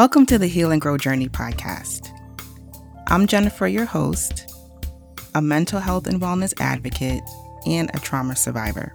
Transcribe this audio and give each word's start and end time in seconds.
Welcome 0.00 0.24
to 0.26 0.38
the 0.38 0.46
Heal 0.46 0.72
and 0.72 0.80
Grow 0.80 0.96
Journey 0.96 1.28
podcast. 1.28 2.08
I'm 3.08 3.26
Jennifer, 3.26 3.68
your 3.68 3.84
host, 3.84 4.50
a 5.34 5.42
mental 5.42 5.78
health 5.78 6.06
and 6.06 6.22
wellness 6.22 6.58
advocate, 6.58 7.20
and 7.66 7.90
a 7.92 7.98
trauma 7.98 8.34
survivor. 8.34 8.94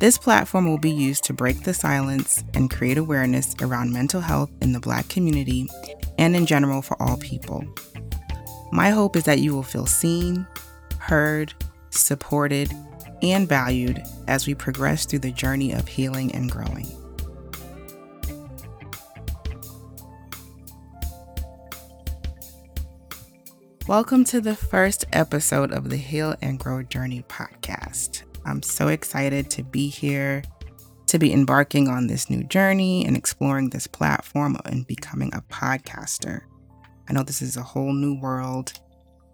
This 0.00 0.18
platform 0.18 0.68
will 0.68 0.76
be 0.76 0.90
used 0.90 1.24
to 1.24 1.32
break 1.32 1.62
the 1.62 1.72
silence 1.72 2.44
and 2.52 2.70
create 2.70 2.98
awareness 2.98 3.54
around 3.62 3.94
mental 3.94 4.20
health 4.20 4.50
in 4.60 4.74
the 4.74 4.78
Black 4.78 5.08
community 5.08 5.70
and 6.18 6.36
in 6.36 6.44
general 6.44 6.82
for 6.82 7.02
all 7.02 7.16
people. 7.16 7.64
My 8.72 8.90
hope 8.90 9.16
is 9.16 9.24
that 9.24 9.38
you 9.38 9.54
will 9.54 9.62
feel 9.62 9.86
seen, 9.86 10.46
heard, 10.98 11.54
supported, 11.88 12.70
and 13.22 13.48
valued 13.48 14.02
as 14.28 14.46
we 14.46 14.54
progress 14.54 15.06
through 15.06 15.20
the 15.20 15.32
journey 15.32 15.72
of 15.72 15.88
healing 15.88 16.30
and 16.34 16.50
growing. 16.50 16.86
Welcome 23.86 24.24
to 24.24 24.40
the 24.40 24.56
first 24.56 25.04
episode 25.12 25.70
of 25.70 25.90
the 25.90 25.98
Heal 25.98 26.34
and 26.40 26.58
Grow 26.58 26.82
Journey 26.82 27.22
podcast. 27.28 28.22
I'm 28.46 28.62
so 28.62 28.88
excited 28.88 29.50
to 29.50 29.62
be 29.62 29.90
here, 29.90 30.42
to 31.08 31.18
be 31.18 31.34
embarking 31.34 31.88
on 31.88 32.06
this 32.06 32.30
new 32.30 32.44
journey 32.44 33.04
and 33.04 33.14
exploring 33.14 33.68
this 33.68 33.86
platform 33.86 34.56
and 34.64 34.86
becoming 34.86 35.34
a 35.34 35.42
podcaster. 35.52 36.40
I 37.10 37.12
know 37.12 37.24
this 37.24 37.42
is 37.42 37.58
a 37.58 37.62
whole 37.62 37.92
new 37.92 38.18
world, 38.18 38.72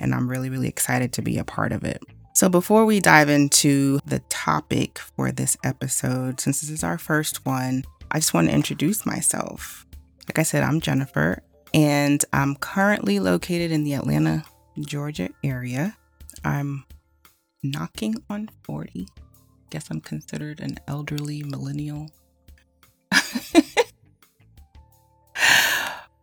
and 0.00 0.12
I'm 0.12 0.28
really, 0.28 0.51
really 0.51 0.68
excited 0.68 1.12
to 1.12 1.23
be 1.23 1.38
a 1.38 1.45
part 1.45 1.70
of 1.70 1.84
it. 1.84 2.02
So, 2.34 2.48
before 2.48 2.84
we 2.84 2.98
dive 2.98 3.28
into 3.28 4.01
the 4.04 4.18
topic 4.30 4.98
for 4.98 5.30
this 5.30 5.57
episode, 5.62 6.40
since 6.40 6.60
this 6.60 6.70
is 6.70 6.82
our 6.82 6.98
first 6.98 7.46
one, 7.46 7.85
I 8.10 8.18
just 8.18 8.35
want 8.35 8.48
to 8.48 8.54
introduce 8.54 9.07
myself. 9.07 9.87
Like 10.29 10.40
I 10.40 10.42
said, 10.42 10.64
I'm 10.64 10.80
Jennifer 10.80 11.40
and 11.73 12.24
I'm 12.32 12.57
currently 12.57 13.21
located 13.21 13.71
in 13.71 13.85
the 13.85 13.95
Atlanta, 13.95 14.45
Georgia 14.79 15.30
area. 15.45 15.96
I'm 16.45 16.85
knocking 17.63 18.16
on 18.29 18.51
40. 18.63 19.07
Guess 19.71 19.91
I'm 19.91 20.01
considered 20.01 20.60
an 20.60 20.79
elderly 20.88 21.43
millennial. 21.43 22.10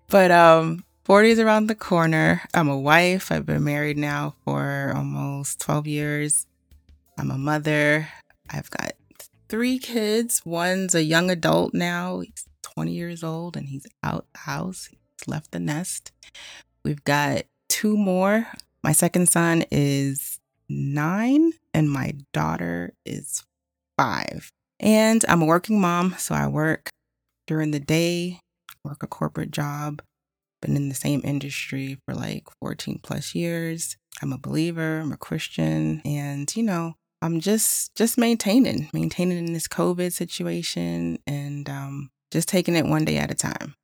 but 0.10 0.32
um 0.32 0.84
40 1.06 1.30
is 1.30 1.40
around 1.40 1.68
the 1.68 1.76
corner. 1.76 2.42
I'm 2.54 2.68
a 2.68 2.78
wife. 2.78 3.32
I've 3.32 3.46
been 3.46 3.64
married 3.64 3.98
now 3.98 4.36
for 4.44 4.92
almost 4.94 5.62
12 5.62 5.88
years. 5.88 6.48
I'm 7.18 7.32
a 7.32 7.38
mother. 7.38 8.10
I've 8.50 8.70
got 8.70 8.92
three 9.48 9.80
kids. 9.80 10.42
One's 10.46 10.94
a 10.94 11.04
young 11.04 11.30
adult 11.30 11.74
now. 11.74 12.20
He's 12.20 12.46
20 12.62 12.92
years 12.92 13.24
old 13.24 13.56
and 13.56 13.70
he's 13.70 13.88
out 14.04 14.26
the 14.34 14.40
house 14.40 14.90
left 15.26 15.52
the 15.52 15.60
nest. 15.60 16.12
We've 16.84 17.04
got 17.04 17.44
two 17.70 17.98
more. 17.98 18.48
My 18.84 18.92
second 18.92 19.30
son 19.30 19.66
is 19.72 20.40
nine, 20.70 21.54
and 21.74 21.90
my 21.90 22.14
daughter 22.34 22.94
is 23.06 23.44
five. 23.98 24.52
And 24.80 25.26
I'm 25.28 25.42
a 25.42 25.46
working 25.46 25.82
mom, 25.82 26.16
so 26.18 26.36
I 26.36 26.48
work 26.48 26.90
during 27.48 27.72
the 27.72 27.80
day, 27.80 28.40
work 28.84 29.02
a 29.02 29.08
corporate 29.08 29.52
job, 29.52 30.02
been 30.62 30.76
in 30.76 30.90
the 30.90 30.96
same 30.96 31.22
industry 31.24 31.98
for 32.06 32.14
like 32.14 32.44
14 32.60 33.00
plus 33.02 33.34
years. 33.34 33.98
I'm 34.22 34.34
a 34.34 34.38
believer, 34.38 35.00
I'm 35.00 35.12
a 35.12 35.18
Christian, 35.18 36.02
and 36.06 36.54
you 36.56 36.64
know, 36.64 36.96
I'm 37.22 37.40
just 37.40 37.96
just 37.96 38.18
maintaining, 38.18 38.90
maintaining 38.94 39.38
in 39.40 39.54
this 39.54 39.68
COVID 39.68 40.12
situation 40.12 41.20
and 41.26 41.70
um 41.70 42.10
just 42.32 42.50
taking 42.50 42.76
it 42.76 42.86
one 42.86 43.06
day 43.06 43.18
at 43.18 43.32
a 43.32 43.36
time. 43.36 43.76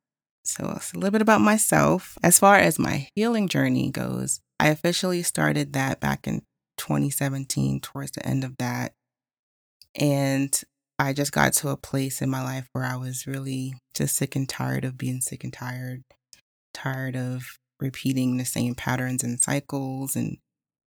So, 0.44 0.74
it's 0.76 0.92
a 0.92 0.96
little 0.96 1.10
bit 1.10 1.22
about 1.22 1.40
myself. 1.40 2.18
As 2.22 2.38
far 2.38 2.56
as 2.56 2.78
my 2.78 3.08
healing 3.14 3.48
journey 3.48 3.90
goes, 3.90 4.40
I 4.60 4.68
officially 4.68 5.22
started 5.22 5.72
that 5.72 6.00
back 6.00 6.26
in 6.26 6.42
2017, 6.76 7.80
towards 7.80 8.12
the 8.12 8.26
end 8.26 8.44
of 8.44 8.56
that. 8.58 8.92
And 9.94 10.60
I 10.98 11.12
just 11.12 11.32
got 11.32 11.52
to 11.54 11.70
a 11.70 11.76
place 11.76 12.22
in 12.22 12.30
my 12.30 12.42
life 12.42 12.68
where 12.72 12.84
I 12.84 12.96
was 12.96 13.26
really 13.26 13.74
just 13.94 14.16
sick 14.16 14.36
and 14.36 14.48
tired 14.48 14.84
of 14.84 14.98
being 14.98 15.20
sick 15.20 15.44
and 15.44 15.52
tired, 15.52 16.02
tired 16.72 17.16
of 17.16 17.44
repeating 17.80 18.36
the 18.36 18.44
same 18.44 18.74
patterns 18.74 19.24
and 19.24 19.40
cycles 19.40 20.14
and 20.14 20.38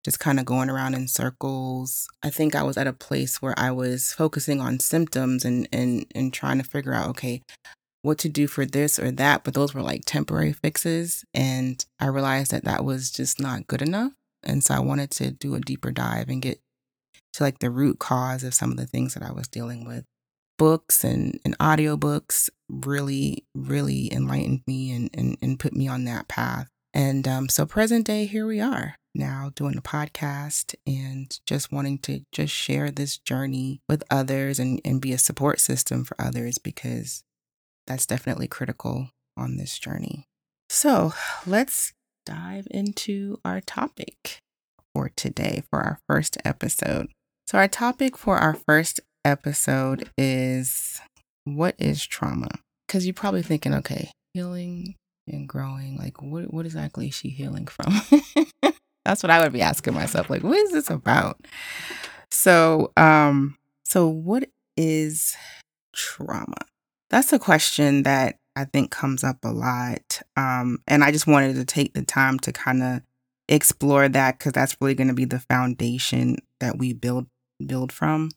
just 0.06 0.20
kind 0.20 0.40
of 0.40 0.46
going 0.46 0.70
around 0.70 0.94
in 0.94 1.08
circles. 1.08 2.08
I 2.24 2.30
think 2.30 2.56
I 2.56 2.64
was 2.64 2.78
at 2.78 2.88
a 2.88 2.94
place 2.94 3.42
where 3.42 3.54
I 3.58 3.72
was 3.72 4.14
focusing 4.14 4.62
on 4.62 4.80
symptoms 4.80 5.44
and 5.44 5.68
and 5.74 6.06
and 6.16 6.34
trying 6.34 6.60
to 6.60 6.64
figure 6.64 6.94
out 6.94 7.10
okay, 7.10 7.42
what 8.08 8.18
to 8.20 8.30
do 8.30 8.48
for 8.48 8.66
this 8.66 8.98
or 8.98 9.12
that, 9.12 9.44
but 9.44 9.54
those 9.54 9.74
were 9.74 9.82
like 9.82 10.04
temporary 10.06 10.54
fixes. 10.54 11.26
And 11.34 11.86
I 12.00 12.08
realized 12.08 12.52
that 12.52 12.64
that 12.64 12.86
was 12.86 13.12
just 13.12 13.40
not 13.40 13.68
good 13.68 13.82
enough. 13.82 14.14
And 14.44 14.64
so 14.64 14.74
I 14.74 14.80
wanted 14.80 15.12
to 15.12 15.32
do 15.32 15.56
a 15.56 15.60
deeper 15.60 15.92
dive 15.92 16.30
and 16.30 16.42
get 16.42 16.62
to 17.34 17.44
like 17.44 17.60
the 17.60 17.70
root 17.70 18.00
cause 18.00 18.46
of 18.46 18.54
some 18.54 18.72
of 18.72 18.78
the 18.78 18.88
things 18.88 19.14
that 19.14 19.24
I 19.24 19.34
was 19.34 19.50
dealing 19.50 19.86
with. 19.86 20.06
Books 20.58 21.04
and, 21.04 21.40
and 21.44 21.58
audiobooks 21.60 22.50
really, 22.70 23.46
really 23.54 24.12
enlightened 24.12 24.62
me 24.66 24.92
and, 24.92 25.10
and, 25.14 25.38
and 25.42 25.60
put 25.60 25.74
me 25.74 25.88
on 25.88 26.06
that 26.06 26.28
path. 26.28 26.68
And 26.94 27.28
um, 27.28 27.50
so, 27.50 27.66
present 27.66 28.08
day, 28.08 28.26
here 28.26 28.48
we 28.48 28.60
are 28.60 28.96
now 29.14 29.52
doing 29.56 29.78
a 29.78 29.82
podcast 29.82 30.74
and 30.88 31.40
just 31.46 31.72
wanting 31.72 31.98
to 32.00 32.22
just 32.32 32.54
share 32.54 32.90
this 32.90 33.18
journey 33.18 33.82
with 33.90 34.04
others 34.10 34.60
and, 34.60 34.80
and 34.86 35.02
be 35.02 35.12
a 35.12 35.18
support 35.18 35.60
system 35.60 36.04
for 36.04 36.16
others 36.20 36.58
because 36.58 37.24
that's 37.88 38.06
definitely 38.06 38.48
critical 38.48 39.10
on 39.36 39.58
this 39.58 39.80
journey. 39.80 40.26
So 40.70 41.14
let's 41.48 41.94
dive 42.26 42.68
into 42.70 43.40
our 43.46 43.62
topic 43.62 44.40
for 44.94 45.10
today, 45.16 45.64
for 45.70 45.80
our 45.80 46.00
first 46.08 46.38
episode. 46.44 47.08
So, 47.48 47.58
our 47.58 47.68
topic 47.68 48.18
for 48.18 48.38
our 48.38 48.54
first 48.54 49.00
episode 49.24 50.10
is 50.18 51.00
what 51.46 51.76
is 51.78 52.06
trauma? 52.06 52.50
Because 52.86 53.06
you're 53.06 53.14
probably 53.14 53.44
thinking, 53.44 53.74
okay, 53.76 54.12
healing 54.34 54.96
and 55.28 55.48
growing, 55.48 55.98
like 55.98 56.22
what, 56.22 56.54
what 56.54 56.66
exactly 56.66 57.08
is 57.08 57.14
she 57.14 57.30
healing 57.30 57.68
from? 57.68 58.02
That's 59.06 59.24
what 59.24 59.30
I 59.30 59.40
would 59.40 59.54
be 59.54 59.62
asking 59.62 59.94
myself. 59.94 60.30
Like, 60.30 60.44
what 60.44 60.58
is 60.58 60.72
this 60.72 60.90
about? 60.90 61.40
So, 62.32 62.92
um, 62.98 63.58
so 63.86 64.08
what 64.08 64.50
is 64.76 65.38
trauma? 65.94 66.58
That's 67.10 67.32
a 67.34 67.40
question 67.40 68.04
that 68.04 68.38
I 68.56 68.66
think 68.66 68.92
comes 68.92 69.24
up 69.24 69.38
a 69.44 69.52
lot. 69.52 70.22
Um, 70.36 70.80
and 70.88 71.04
I 71.04 71.12
just 71.12 71.28
wanted 71.28 71.56
to 71.56 71.66
take 71.66 71.94
the 71.94 72.04
time 72.04 72.40
to 72.40 72.52
kind 72.52 72.84
of 72.84 73.02
explore 73.48 74.10
that 74.10 74.38
because 74.38 74.54
that's 74.54 74.76
really 74.82 74.96
going 74.96 75.08
to 75.08 75.14
be 75.14 75.26
the 75.26 75.40
foundation 75.40 76.38
that 76.60 76.78
we 76.78 76.94
build 76.94 77.28
build 77.66 77.92
from. 77.92 78.32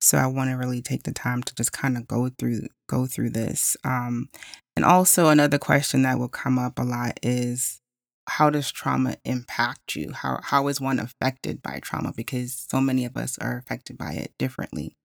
So 0.00 0.18
I 0.18 0.26
want 0.26 0.50
to 0.50 0.56
really 0.56 0.82
take 0.82 1.04
the 1.04 1.12
time 1.12 1.42
to 1.44 1.54
just 1.54 1.72
kind 1.72 1.96
of 1.96 2.06
go 2.06 2.28
through 2.38 2.68
go 2.88 3.06
through 3.06 3.30
this. 3.30 3.76
Um, 3.84 4.28
and 4.76 4.84
also 4.84 5.28
another 5.28 5.58
question 5.58 6.02
that 6.02 6.18
will 6.18 6.28
come 6.28 6.58
up 6.58 6.78
a 6.78 6.82
lot 6.82 7.18
is 7.22 7.80
how 8.28 8.50
does 8.50 8.70
trauma 8.70 9.16
impact 9.24 9.96
you? 9.96 10.12
How 10.12 10.40
how 10.42 10.68
is 10.68 10.80
one 10.80 10.98
affected 10.98 11.62
by 11.62 11.80
trauma? 11.80 12.12
Because 12.16 12.66
so 12.70 12.80
many 12.80 13.04
of 13.04 13.16
us 13.16 13.38
are 13.38 13.56
affected 13.56 13.98
by 13.98 14.12
it 14.12 14.32
differently. 14.38 14.96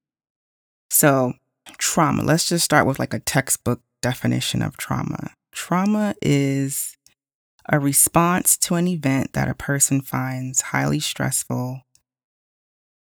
So 0.90 1.34
trauma. 1.78 2.24
Let's 2.24 2.50
just 2.50 2.66
start 2.66 2.88
with 2.88 3.00
like 3.00 3.14
a 3.14 3.20
textbook 3.20 3.82
definition 4.02 4.62
of 4.62 4.78
trauma. 4.78 5.32
Trauma 5.52 6.16
is 6.22 6.96
a 7.70 7.80
response 7.80 8.58
to 8.58 8.76
an 8.76 8.88
event 8.88 9.34
that 9.34 9.50
a 9.50 9.54
person 9.54 10.02
finds 10.02 10.62
highly 10.62 11.00
stressful, 11.00 11.81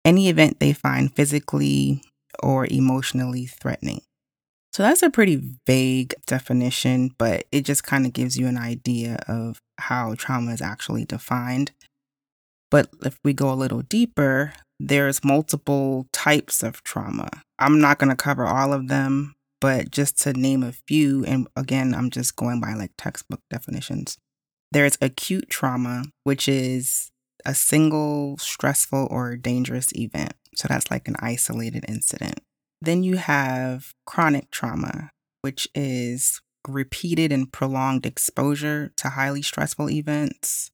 any 0.05 0.29
event 0.29 0.61
they 0.61 0.73
find 0.73 1.15
physically 1.15 2.03
or 2.43 2.67
emotionally 2.67 3.47
threatening. 3.47 4.01
So 4.73 4.83
that's 4.83 5.03
a 5.05 5.11
pretty 5.11 5.41
vague 5.67 6.15
definition, 6.27 7.15
but 7.17 7.45
it 7.53 7.61
just 7.61 7.85
kind 7.85 8.07
of 8.07 8.13
gives 8.13 8.37
you 8.37 8.49
an 8.49 8.59
idea 8.59 9.19
of 9.29 9.61
how 9.79 10.15
trauma 10.17 10.53
is 10.53 10.61
actually 10.61 11.05
defined. 11.05 11.71
But 12.73 12.89
if 13.05 13.17
we 13.23 13.35
go 13.35 13.53
a 13.53 13.55
little 13.55 13.83
deeper, 13.83 14.53
there's 14.81 15.23
multiple 15.23 16.09
types 16.13 16.65
of 16.65 16.83
trauma. 16.83 17.29
I'm 17.59 17.81
not 17.81 17.99
going 17.99 18.11
to 18.11 18.17
cover 18.17 18.47
all 18.47 18.73
of 18.73 18.89
them, 18.89 19.35
but 19.61 19.91
just 19.91 20.21
to 20.23 20.33
name 20.33 20.63
a 20.63 20.73
few, 20.73 21.25
and 21.25 21.49
again, 21.57 21.95
I'm 21.95 22.11
just 22.11 22.37
going 22.37 22.61
by 22.61 22.75
like 22.75 22.93
textbook 22.99 23.41
definitions. 23.51 24.19
There's 24.73 24.99
acute 25.01 25.49
trauma, 25.49 26.05
which 26.25 26.49
is 26.49 27.11
a 27.47 27.55
single 27.55 28.37
stressful 28.39 29.07
or 29.11 29.37
dangerous 29.37 29.93
event. 29.95 30.35
So 30.57 30.69
that's 30.69 30.91
like 30.91 31.09
an 31.09 31.17
isolated 31.21 31.85
incident. 31.89 32.41
Then 32.81 33.03
you 33.03 33.17
have 33.17 33.95
chronic 34.07 34.51
trauma, 34.51 35.11
which 35.43 35.69
is 35.75 36.41
repeated 36.67 37.33
and 37.33 37.53
prolonged 37.53 38.07
exposure 38.07 38.93
to 38.97 39.11
highly 39.11 39.43
stressful 39.43 39.91
events. 39.91 40.71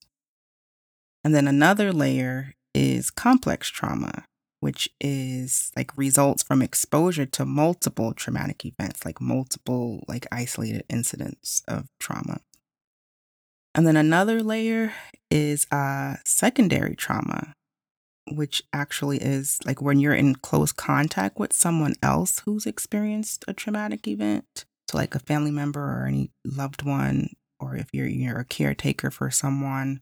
And 1.24 1.34
then 1.34 1.46
another 1.46 1.92
layer 1.92 2.54
is 2.74 3.10
complex 3.10 3.68
trauma, 3.68 4.24
which 4.60 4.88
is 5.00 5.72
like 5.74 5.96
results 5.96 6.42
from 6.42 6.62
exposure 6.62 7.26
to 7.26 7.44
multiple 7.44 8.12
traumatic 8.12 8.64
events, 8.64 9.04
like 9.04 9.20
multiple, 9.20 10.04
like 10.06 10.26
isolated 10.30 10.84
incidents 10.88 11.62
of 11.66 11.88
trauma. 11.98 12.40
And 13.74 13.86
then 13.86 13.96
another 13.96 14.42
layer 14.42 14.92
is 15.30 15.66
uh, 15.70 16.16
secondary 16.24 16.94
trauma, 16.94 17.54
which 18.30 18.62
actually 18.72 19.18
is 19.18 19.58
like 19.64 19.80
when 19.80 19.98
you're 19.98 20.14
in 20.14 20.34
close 20.34 20.72
contact 20.72 21.38
with 21.38 21.52
someone 21.52 21.94
else 22.02 22.40
who's 22.40 22.66
experienced 22.66 23.44
a 23.48 23.54
traumatic 23.54 24.06
event. 24.06 24.66
So, 24.90 24.98
like 24.98 25.14
a 25.14 25.20
family 25.20 25.52
member 25.52 25.80
or 25.80 26.06
any 26.06 26.32
loved 26.44 26.82
one, 26.82 27.30
or 27.60 27.76
if 27.76 27.88
you're, 27.92 28.08
you're 28.08 28.40
a 28.40 28.44
caretaker 28.44 29.10
for 29.10 29.30
someone 29.30 30.00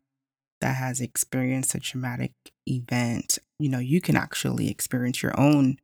that 0.60 0.76
has 0.76 1.00
experienced 1.00 1.74
a 1.74 1.80
traumatic 1.80 2.32
event, 2.66 3.38
you 3.58 3.68
know, 3.68 3.78
you 3.78 4.00
can 4.00 4.16
actually 4.16 4.70
experience 4.70 5.22
your 5.22 5.38
own 5.38 5.78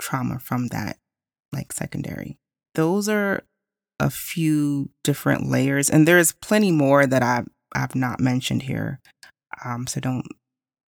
trauma 0.00 0.38
from 0.38 0.68
that, 0.68 0.98
like 1.52 1.72
secondary. 1.72 2.38
Those 2.74 3.08
are 3.08 3.42
a 3.98 4.10
few 4.10 4.90
different 5.04 5.48
layers, 5.48 5.90
and 5.90 6.06
there's 6.06 6.32
plenty 6.32 6.72
more 6.72 7.06
that 7.06 7.22
I've 7.22 7.48
I've 7.74 7.94
not 7.94 8.20
mentioned 8.20 8.62
here. 8.62 9.00
Um, 9.64 9.86
so 9.86 10.00
don't 10.00 10.26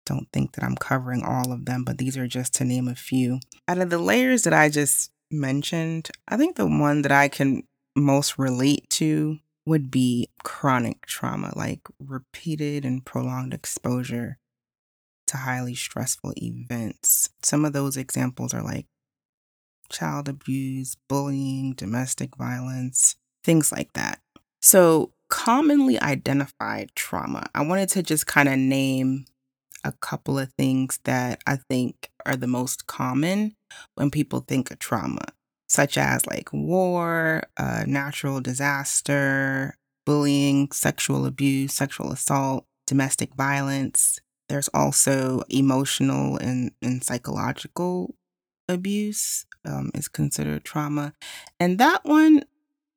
don't 0.07 0.29
think 0.33 0.53
that 0.53 0.65
I'm 0.65 0.77
covering 0.77 1.23
all 1.23 1.53
of 1.53 1.67
them, 1.67 1.85
but 1.85 1.99
these 1.99 2.17
are 2.17 2.27
just 2.27 2.55
to 2.55 2.65
name 2.65 2.89
a 2.89 2.95
few. 2.95 3.41
Out 3.69 3.79
of 3.79 3.91
the 3.91 3.99
layers 3.99 4.43
that 4.43 4.53
I 4.53 4.69
just 4.69 5.11
mentioned, 5.31 6.11
I 6.29 6.37
think 6.37 6.57
the 6.57 6.67
one 6.67 7.03
that 7.03 7.12
I 7.12 7.29
can 7.29 7.62
most 7.97 8.39
relate 8.39 8.89
to 8.91 9.39
would 9.67 9.91
be 9.91 10.29
chronic 10.43 11.07
trauma, 11.07 11.53
like 11.55 11.81
repeated 11.99 12.85
and 12.85 13.05
prolonged 13.05 13.55
exposure 13.55 14.39
to 15.27 15.37
highly 15.37 15.75
stressful 15.75 16.33
events. 16.37 17.31
Some 17.43 17.65
of 17.65 17.73
those 17.73 17.97
examples 17.97 18.53
are 18.53 18.62
like 18.62 18.87
child 19.91 20.29
abuse, 20.29 20.97
bullying, 21.09 21.75
domestic 21.75 22.37
violence, 22.37 23.17
things 23.45 23.71
like 23.71 23.93
that. 23.93 24.21
So, 24.62 25.12
commonly 25.29 26.01
identified 26.01 26.91
trauma. 26.95 27.47
I 27.55 27.65
wanted 27.65 27.89
to 27.91 28.03
just 28.03 28.27
kind 28.27 28.49
of 28.49 28.59
name 28.59 29.27
a 29.85 29.93
couple 29.93 30.39
of 30.39 30.53
things 30.55 30.99
that 31.05 31.41
I 31.47 31.57
think 31.57 32.11
are 32.27 32.37
the 32.37 32.47
most 32.47 32.87
common 32.87 33.55
when 33.95 34.11
people 34.11 34.41
think 34.41 34.71
of 34.71 34.79
trauma, 34.79 35.25
such 35.71 35.97
as 35.97 36.27
like 36.27 36.53
war, 36.53 37.45
uh, 37.57 37.85
natural 37.87 38.41
disaster, 38.41 39.79
bullying, 40.05 40.69
sexual 40.73 41.25
abuse, 41.25 41.73
sexual 41.73 42.11
assault, 42.11 42.67
domestic 42.89 43.33
violence. 43.37 44.19
There's 44.49 44.69
also 44.75 45.45
emotional 45.49 46.37
and, 46.39 46.73
and 46.83 47.05
psychological 47.05 48.17
abuse 48.69 49.47
um, 49.65 49.93
is 49.95 50.09
considered 50.09 50.65
trauma. 50.65 51.13
And 51.61 51.79
that 51.79 52.05
one, 52.05 52.43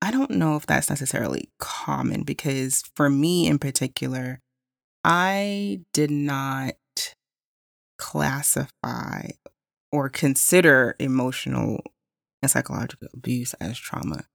I 0.01 0.09
don't 0.09 0.31
know 0.31 0.55
if 0.55 0.65
that's 0.65 0.89
necessarily 0.89 1.51
common 1.59 2.23
because 2.23 2.83
for 2.95 3.07
me 3.07 3.45
in 3.45 3.59
particular, 3.59 4.41
I 5.03 5.81
did 5.93 6.09
not 6.09 6.73
classify 7.99 9.27
or 9.91 10.09
consider 10.09 10.95
emotional 10.97 11.83
and 12.43 12.51
psychological 12.51 13.07
abuse 13.13 13.53
as 13.55 13.77
trauma. 13.77 14.25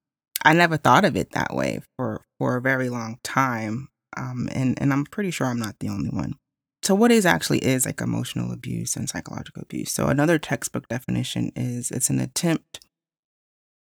I 0.44 0.55
never 0.55 0.76
thought 0.76 1.05
of 1.05 1.16
it 1.16 1.32
that 1.32 1.55
way 1.55 1.81
for, 1.96 2.25
for 2.38 2.56
a 2.56 2.60
very 2.60 2.88
long 2.88 3.19
time. 3.22 3.88
Um, 4.16 4.49
and, 4.52 4.81
and 4.81 4.93
I'm 4.93 5.05
pretty 5.05 5.31
sure 5.31 5.46
I'm 5.46 5.58
not 5.58 5.78
the 5.78 5.88
only 5.88 6.08
one. 6.08 6.34
So, 6.82 6.94
what 6.94 7.10
is 7.10 7.26
actually 7.26 7.58
is 7.58 7.84
like 7.87 8.00
emotional 8.00 8.52
abuse 8.52 8.96
and 8.96 9.08
psychological 9.08 9.62
abuse? 9.62 9.93
So, 9.93 10.08
another 10.08 10.38
textbook 10.38 10.88
definition 10.88 11.52
is 11.55 11.90
it's 11.90 12.08
an 12.08 12.20
attempt 12.20 12.81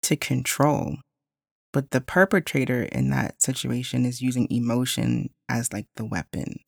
to 0.04 0.16
control, 0.16 0.98
but 1.74 1.92
the 1.92 2.02
perpetrator 2.02 2.84
in 2.84 3.10
that 3.10 3.42
situation 3.42 4.06
is 4.06 4.22
using 4.22 4.48
emotion 4.50 5.30
as 5.50 5.72
like 5.74 5.88
the 5.96 6.06
weapon. 6.06 6.62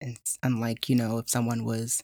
And 0.00 0.18
unlike, 0.42 0.88
you 0.88 0.96
know, 0.96 1.18
if 1.18 1.28
someone 1.28 1.64
was 1.64 2.02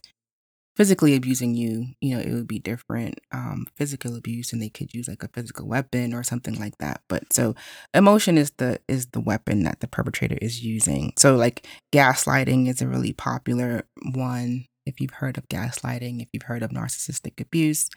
physically 0.76 1.16
abusing 1.16 1.54
you, 1.54 1.86
you 2.00 2.14
know, 2.14 2.20
it 2.20 2.32
would 2.32 2.46
be 2.46 2.58
different. 2.58 3.18
Um, 3.32 3.66
physical 3.74 4.14
abuse, 4.14 4.52
and 4.52 4.62
they 4.62 4.68
could 4.68 4.92
use 4.94 5.08
like 5.08 5.22
a 5.22 5.28
physical 5.28 5.66
weapon 5.66 6.12
or 6.12 6.22
something 6.22 6.58
like 6.60 6.78
that. 6.78 7.02
But 7.08 7.32
so 7.32 7.54
emotion 7.94 8.38
is 8.38 8.52
the 8.58 8.80
is 8.88 9.06
the 9.06 9.20
weapon 9.20 9.64
that 9.64 9.80
the 9.80 9.88
perpetrator 9.88 10.38
is 10.40 10.62
using. 10.62 11.12
So 11.18 11.36
like 11.36 11.66
gaslighting 11.92 12.68
is 12.68 12.82
a 12.82 12.88
really 12.88 13.12
popular 13.12 13.84
one. 14.14 14.66
If 14.84 15.00
you've 15.00 15.14
heard 15.14 15.36
of 15.36 15.48
gaslighting, 15.48 16.22
if 16.22 16.28
you've 16.32 16.44
heard 16.44 16.62
of 16.62 16.70
narcissistic 16.70 17.40
abuse, 17.40 17.90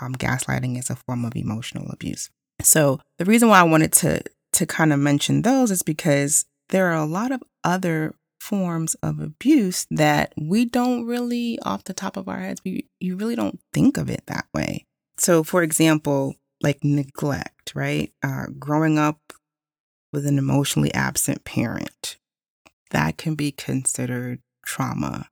um, 0.00 0.14
gaslighting 0.14 0.78
is 0.78 0.90
a 0.90 0.96
form 0.96 1.24
of 1.24 1.34
emotional 1.34 1.90
abuse. 1.90 2.30
So 2.62 3.00
the 3.18 3.24
reason 3.24 3.48
why 3.48 3.60
I 3.60 3.64
wanted 3.64 3.92
to 3.94 4.22
to 4.54 4.66
kind 4.66 4.92
of 4.92 5.00
mention 5.00 5.42
those 5.42 5.70
is 5.70 5.82
because 5.82 6.44
there 6.68 6.88
are 6.88 6.96
a 6.96 7.06
lot 7.06 7.32
of 7.32 7.42
other 7.64 8.14
forms 8.42 8.94
of 8.96 9.20
abuse 9.20 9.86
that 9.88 10.34
we 10.36 10.64
don't 10.64 11.06
really, 11.06 11.58
off 11.60 11.84
the 11.84 11.94
top 11.94 12.16
of 12.16 12.28
our 12.28 12.40
heads, 12.40 12.60
we 12.64 12.88
you 12.98 13.16
really 13.16 13.36
don't 13.36 13.60
think 13.72 13.96
of 13.96 14.10
it 14.10 14.24
that 14.26 14.46
way. 14.52 14.84
So, 15.16 15.44
for 15.44 15.62
example, 15.62 16.34
like 16.60 16.82
neglect, 16.82 17.72
right? 17.74 18.12
Uh, 18.22 18.46
growing 18.58 18.98
up 18.98 19.32
with 20.12 20.26
an 20.26 20.38
emotionally 20.38 20.92
absent 20.92 21.44
parent, 21.44 22.16
that 22.90 23.16
can 23.16 23.36
be 23.36 23.52
considered 23.52 24.40
trauma 24.66 25.28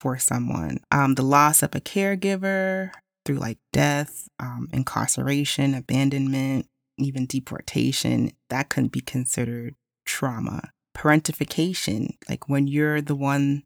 for 0.00 0.18
someone. 0.18 0.78
Um, 0.90 1.14
the 1.14 1.22
loss 1.22 1.62
of 1.62 1.74
a 1.74 1.80
caregiver 1.80 2.90
through 3.26 3.36
like 3.36 3.58
death, 3.72 4.26
um, 4.40 4.68
incarceration, 4.72 5.74
abandonment, 5.74 6.66
even 6.96 7.26
deportation, 7.26 8.32
that 8.48 8.70
can 8.70 8.88
be 8.88 9.00
considered 9.00 9.74
trauma 10.06 10.70
parentification, 11.04 12.16
like 12.28 12.48
when 12.48 12.66
you're 12.66 13.00
the 13.00 13.14
one 13.14 13.62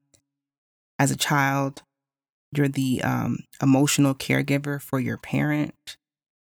as 0.98 1.10
a 1.10 1.16
child, 1.16 1.82
you're 2.52 2.68
the 2.68 3.02
um, 3.02 3.38
emotional 3.62 4.14
caregiver 4.14 4.80
for 4.80 4.98
your 4.98 5.16
parent. 5.16 5.96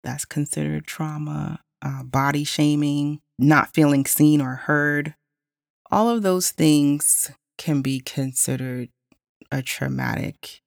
That's 0.03 0.25
considered 0.25 0.87
trauma. 0.87 1.61
Uh, 1.81 2.03
body 2.03 2.45
shaming, 2.45 3.21
not 3.39 3.75
feeling 3.75 4.07
seen 4.07 4.41
or 4.41 4.55
heard. 4.55 5.15
All 5.91 6.09
of 6.09 6.23
those 6.23 6.51
things 6.51 7.31
can 7.59 7.83
be 7.83 8.01
considered 8.01 8.89
a 9.53 9.61
traumatic 9.61 10.63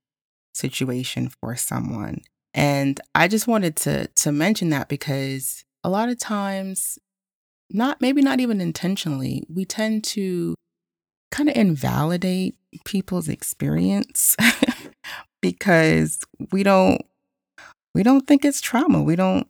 situation 0.53 1.29
for 1.29 1.55
someone. 1.55 2.21
And 2.53 3.01
I 3.15 3.27
just 3.27 3.47
wanted 3.47 3.75
to 3.77 4.07
to 4.07 4.31
mention 4.31 4.69
that 4.69 4.89
because 4.89 5.63
a 5.83 5.89
lot 5.89 6.09
of 6.09 6.19
times 6.19 6.99
not 7.69 8.01
maybe 8.01 8.21
not 8.21 8.39
even 8.39 8.61
intentionally, 8.61 9.43
we 9.49 9.65
tend 9.65 10.03
to 10.05 10.55
kind 11.31 11.49
of 11.49 11.55
invalidate 11.55 12.55
people's 12.85 13.27
experience 13.27 14.35
because 15.41 16.19
we 16.51 16.63
don't 16.63 17.01
we 17.93 18.03
don't 18.03 18.27
think 18.27 18.45
it's 18.45 18.61
trauma. 18.61 19.01
We 19.01 19.15
don't 19.15 19.47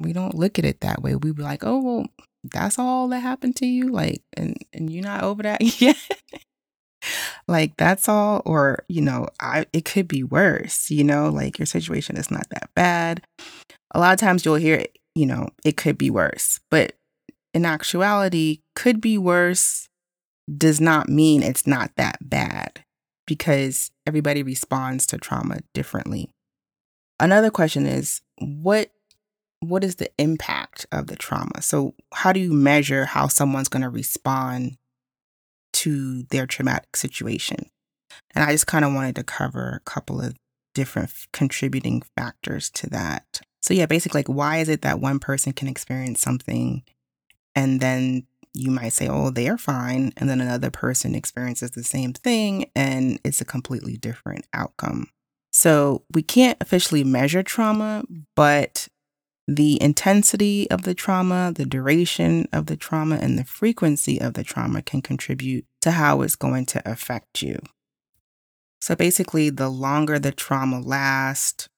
we 0.00 0.12
don't 0.12 0.34
look 0.34 0.58
at 0.58 0.64
it 0.64 0.80
that 0.80 1.02
way. 1.02 1.16
We 1.16 1.32
be 1.32 1.42
like, 1.42 1.64
"Oh, 1.64 1.80
well, 1.80 2.06
that's 2.44 2.78
all 2.78 3.08
that 3.08 3.20
happened 3.20 3.56
to 3.56 3.66
you 3.66 3.90
like 3.90 4.22
and 4.36 4.56
and 4.72 4.90
you're 4.90 5.04
not 5.04 5.22
over 5.22 5.42
that 5.42 5.60
yet." 5.80 5.96
like 7.48 7.76
that's 7.76 8.08
all 8.08 8.42
or, 8.44 8.84
you 8.88 9.00
know, 9.00 9.28
I 9.40 9.66
it 9.72 9.84
could 9.84 10.08
be 10.08 10.22
worse, 10.22 10.90
you 10.90 11.04
know, 11.04 11.28
like 11.28 11.58
your 11.58 11.66
situation 11.66 12.16
is 12.16 12.30
not 12.30 12.48
that 12.50 12.70
bad. 12.74 13.24
A 13.92 14.00
lot 14.00 14.12
of 14.12 14.20
times 14.20 14.44
you'll 14.44 14.56
hear, 14.56 14.76
it, 14.76 14.98
you 15.14 15.26
know, 15.26 15.48
it 15.64 15.76
could 15.76 15.96
be 15.96 16.10
worse. 16.10 16.60
But 16.70 16.94
in 17.56 17.64
actuality 17.64 18.60
could 18.74 19.00
be 19.00 19.16
worse 19.16 19.88
does 20.58 20.78
not 20.78 21.08
mean 21.08 21.42
it's 21.42 21.66
not 21.66 21.90
that 21.96 22.18
bad 22.20 22.84
because 23.26 23.90
everybody 24.06 24.42
responds 24.42 25.06
to 25.06 25.16
trauma 25.16 25.60
differently. 25.72 26.28
Another 27.18 27.50
question 27.50 27.86
is 27.86 28.20
what 28.38 28.90
what 29.60 29.82
is 29.82 29.94
the 29.94 30.10
impact 30.18 30.84
of 30.92 31.06
the 31.06 31.16
trauma? 31.16 31.62
So 31.62 31.94
how 32.12 32.30
do 32.30 32.40
you 32.40 32.52
measure 32.52 33.06
how 33.06 33.26
someone's 33.26 33.70
going 33.70 33.82
to 33.82 33.88
respond 33.88 34.76
to 35.72 36.24
their 36.24 36.46
traumatic 36.46 36.94
situation? 36.94 37.70
And 38.34 38.44
I 38.44 38.52
just 38.52 38.66
kind 38.66 38.84
of 38.84 38.92
wanted 38.92 39.16
to 39.16 39.24
cover 39.24 39.80
a 39.80 39.90
couple 39.90 40.20
of 40.20 40.36
different 40.74 41.10
contributing 41.32 42.02
factors 42.18 42.68
to 42.72 42.90
that. 42.90 43.40
So 43.62 43.72
yeah, 43.72 43.86
basically 43.86 44.18
like 44.18 44.28
why 44.28 44.58
is 44.58 44.68
it 44.68 44.82
that 44.82 45.00
one 45.00 45.18
person 45.18 45.54
can 45.54 45.68
experience 45.68 46.20
something 46.20 46.82
and 47.56 47.80
then 47.80 48.26
you 48.54 48.70
might 48.70 48.92
say, 48.92 49.08
oh, 49.08 49.30
they're 49.30 49.58
fine. 49.58 50.12
And 50.16 50.30
then 50.30 50.40
another 50.40 50.70
person 50.70 51.14
experiences 51.14 51.72
the 51.72 51.82
same 51.82 52.12
thing 52.12 52.70
and 52.76 53.18
it's 53.24 53.40
a 53.40 53.44
completely 53.44 53.96
different 53.96 54.46
outcome. 54.52 55.08
So 55.52 56.04
we 56.12 56.22
can't 56.22 56.56
officially 56.60 57.02
measure 57.02 57.42
trauma, 57.42 58.04
but 58.34 58.88
the 59.48 59.80
intensity 59.80 60.70
of 60.70 60.82
the 60.82 60.94
trauma, 60.94 61.52
the 61.54 61.66
duration 61.66 62.46
of 62.52 62.66
the 62.66 62.76
trauma, 62.76 63.16
and 63.16 63.38
the 63.38 63.44
frequency 63.44 64.20
of 64.20 64.34
the 64.34 64.42
trauma 64.42 64.82
can 64.82 65.02
contribute 65.02 65.64
to 65.82 65.92
how 65.92 66.22
it's 66.22 66.36
going 66.36 66.66
to 66.66 66.90
affect 66.90 67.42
you. 67.42 67.58
So 68.80 68.94
basically, 68.96 69.50
the 69.50 69.68
longer 69.68 70.18
the 70.18 70.32
trauma 70.32 70.80
lasts, 70.80 71.68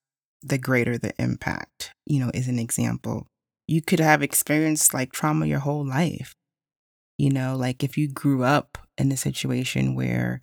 the 0.43 0.59
greater 0.59 0.97
the 0.97 1.13
impact, 1.21 1.93
you 2.07 2.21
know, 2.21 2.31
is 2.35 2.49
an 2.49 2.59
example. 2.59 3.27
You 3.69 3.83
could 3.83 4.01
have 4.01 4.23
experienced 4.23 4.95
like 4.95 5.13
trauma 5.13 5.47
your 5.47 5.61
whole 5.61 5.87
life. 5.87 6.35
You 7.19 7.31
know, 7.31 7.57
like 7.57 7.85
if 7.85 7.99
you 7.99 8.09
grew 8.09 8.45
up 8.45 8.79
in 8.99 9.13
a 9.13 9.17
situation 9.17 9.95
where 9.95 10.43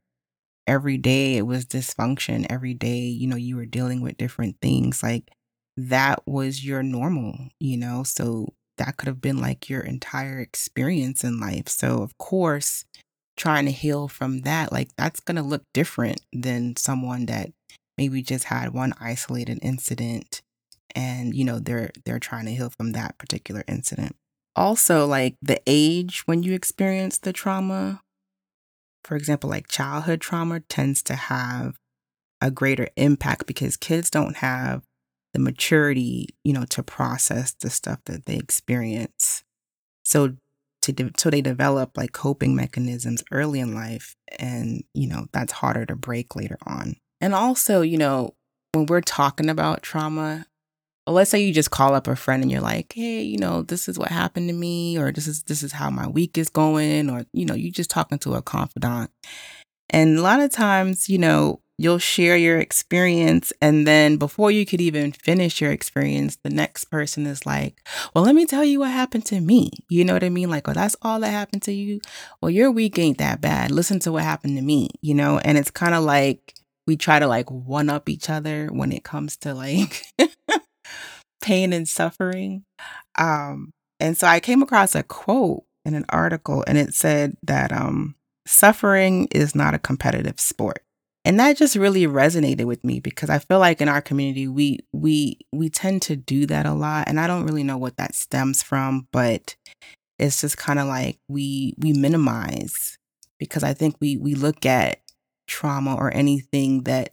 every 0.67 0.97
day 0.97 1.37
it 1.37 1.43
was 1.47 1.65
dysfunction, 1.65 2.45
every 2.49 2.73
day, 2.73 2.99
you 2.99 3.27
know, 3.27 3.35
you 3.37 3.55
were 3.57 3.65
dealing 3.65 4.01
with 4.01 4.17
different 4.17 4.57
things, 4.61 5.03
like 5.03 5.29
that 5.77 6.21
was 6.27 6.65
your 6.65 6.83
normal, 6.83 7.37
you 7.59 7.77
know? 7.77 8.03
So 8.03 8.53
that 8.77 8.97
could 8.97 9.07
have 9.07 9.21
been 9.21 9.39
like 9.41 9.69
your 9.69 9.81
entire 9.81 10.39
experience 10.39 11.23
in 11.23 11.39
life. 11.39 11.69
So, 11.69 12.03
of 12.03 12.17
course, 12.17 12.85
trying 13.37 13.65
to 13.65 13.71
heal 13.71 14.07
from 14.07 14.41
that, 14.41 14.71
like 14.71 14.89
that's 14.97 15.19
going 15.21 15.37
to 15.37 15.43
look 15.43 15.63
different 15.73 16.21
than 16.33 16.75
someone 16.77 17.25
that 17.27 17.51
maybe 17.97 18.21
just 18.23 18.45
had 18.45 18.73
one 18.73 18.93
isolated 18.99 19.59
incident 19.61 20.41
and 20.95 21.35
you 21.35 21.43
know 21.43 21.59
they're 21.59 21.91
they're 22.05 22.19
trying 22.19 22.45
to 22.45 22.51
heal 22.51 22.69
from 22.69 22.93
that 22.93 23.17
particular 23.17 23.63
incident. 23.67 24.15
Also, 24.55 25.05
like 25.05 25.35
the 25.41 25.61
age 25.67 26.23
when 26.25 26.41
you 26.41 26.53
experience 26.53 27.17
the 27.17 27.33
trauma, 27.33 28.01
for 29.03 29.15
example, 29.17 29.49
like 29.49 29.67
childhood 29.67 30.21
trauma 30.21 30.61
tends 30.61 31.03
to 31.03 31.15
have 31.15 31.77
a 32.41 32.49
greater 32.49 32.87
impact 32.95 33.45
because 33.47 33.77
kids 33.77 34.09
don't 34.09 34.37
have 34.37 34.83
the 35.33 35.39
maturity, 35.39 36.29
you 36.43 36.53
know, 36.53 36.65
to 36.65 36.81
process 36.81 37.53
the 37.53 37.69
stuff 37.69 37.99
that 38.05 38.25
they 38.25 38.35
experience. 38.35 39.43
So 40.05 40.35
to 40.83 40.93
de- 40.93 41.11
so 41.17 41.29
they 41.29 41.41
develop 41.41 41.97
like 41.97 42.13
coping 42.13 42.55
mechanisms 42.55 43.23
early 43.31 43.59
in 43.59 43.73
life 43.73 44.15
and, 44.39 44.83
you 44.93 45.07
know, 45.07 45.25
that's 45.33 45.53
harder 45.53 45.85
to 45.87 45.95
break 45.95 46.35
later 46.35 46.57
on. 46.65 46.95
And 47.19 47.33
also, 47.33 47.81
you 47.81 47.97
know, 47.97 48.35
when 48.73 48.85
we're 48.85 49.01
talking 49.01 49.49
about 49.49 49.81
trauma, 49.81 50.45
let's 51.13 51.29
say 51.29 51.41
you 51.41 51.53
just 51.53 51.71
call 51.71 51.93
up 51.93 52.07
a 52.07 52.15
friend 52.15 52.41
and 52.41 52.51
you're 52.51 52.61
like, 52.61 52.93
"Hey, 52.93 53.21
you 53.21 53.37
know, 53.37 53.61
this 53.61 53.87
is 53.87 53.99
what 53.99 54.09
happened 54.09 54.49
to 54.49 54.53
me 54.53 54.97
or 54.97 55.11
this 55.11 55.27
is 55.27 55.43
this 55.43 55.63
is 55.63 55.71
how 55.73 55.89
my 55.89 56.07
week 56.07 56.37
is 56.37 56.49
going," 56.49 57.09
or 57.09 57.25
you 57.33 57.45
know, 57.45 57.53
you 57.55 57.71
just 57.71 57.89
talking 57.89 58.19
to 58.19 58.33
a 58.35 58.41
confidant. 58.41 59.11
And 59.89 60.17
a 60.17 60.21
lot 60.21 60.39
of 60.39 60.51
times, 60.51 61.09
you 61.09 61.17
know, 61.17 61.61
you'll 61.77 61.99
share 61.99 62.37
your 62.37 62.57
experience 62.57 63.51
and 63.61 63.85
then 63.85 64.17
before 64.17 64.49
you 64.49 64.65
could 64.65 64.79
even 64.81 65.11
finish 65.11 65.59
your 65.61 65.71
experience, 65.71 66.37
the 66.43 66.49
next 66.49 66.85
person 66.85 67.25
is 67.27 67.45
like, 67.45 67.85
"Well, 68.15 68.23
let 68.23 68.35
me 68.35 68.45
tell 68.45 68.63
you 68.65 68.79
what 68.79 68.91
happened 68.91 69.25
to 69.27 69.39
me." 69.41 69.71
You 69.89 70.05
know 70.05 70.13
what 70.13 70.23
I 70.23 70.29
mean? 70.29 70.49
Like, 70.49 70.67
"Oh, 70.67 70.73
that's 70.73 70.95
all 71.01 71.19
that 71.19 71.29
happened 71.31 71.61
to 71.63 71.73
you." 71.73 71.99
Well, 72.41 72.49
your 72.49 72.71
week 72.71 72.97
ain't 72.99 73.19
that 73.19 73.41
bad. 73.41 73.71
Listen 73.71 73.99
to 74.01 74.11
what 74.11 74.23
happened 74.23 74.57
to 74.57 74.63
me, 74.63 74.89
you 75.01 75.13
know? 75.13 75.39
And 75.39 75.57
it's 75.57 75.71
kind 75.71 75.93
of 75.95 76.03
like 76.03 76.55
we 76.87 76.95
try 76.95 77.19
to 77.19 77.27
like 77.27 77.49
one 77.49 77.89
up 77.89 78.09
each 78.09 78.29
other 78.29 78.67
when 78.71 78.91
it 78.91 79.03
comes 79.03 79.37
to 79.37 79.53
like 79.53 80.03
pain 81.45 81.73
and 81.73 81.87
suffering. 81.87 82.65
Um, 83.19 83.71
and 83.99 84.17
so 84.17 84.25
I 84.25 84.39
came 84.39 84.63
across 84.63 84.95
a 84.95 85.03
quote 85.03 85.63
in 85.85 85.93
an 85.93 86.05
article 86.09 86.63
and 86.65 86.75
it 86.75 86.95
said 86.95 87.37
that 87.43 87.71
um, 87.71 88.15
suffering 88.47 89.27
is 89.29 89.53
not 89.53 89.75
a 89.75 89.79
competitive 89.79 90.39
sport. 90.39 90.79
And 91.23 91.39
that 91.39 91.57
just 91.57 91.75
really 91.75 92.07
resonated 92.07 92.65
with 92.65 92.83
me 92.83 92.99
because 92.99 93.29
I 93.29 93.37
feel 93.37 93.59
like 93.59 93.79
in 93.79 93.89
our 93.89 94.01
community 94.01 94.47
we 94.47 94.79
we 94.91 95.39
we 95.51 95.69
tend 95.69 96.01
to 96.03 96.15
do 96.15 96.47
that 96.47 96.65
a 96.65 96.73
lot 96.73 97.07
and 97.07 97.19
I 97.19 97.27
don't 97.27 97.45
really 97.45 97.63
know 97.63 97.77
what 97.77 97.97
that 97.97 98.15
stems 98.15 98.63
from, 98.63 99.07
but 99.11 99.55
it's 100.17 100.41
just 100.41 100.57
kind 100.57 100.79
of 100.79 100.87
like 100.87 101.19
we 101.27 101.75
we 101.77 101.93
minimize 101.93 102.97
because 103.37 103.63
I 103.63 103.73
think 103.73 103.97
we 103.99 104.17
we 104.17 104.33
look 104.33 104.65
at 104.65 104.99
trauma 105.47 105.95
or 105.95 106.11
anything 106.11 106.83
that 106.83 107.11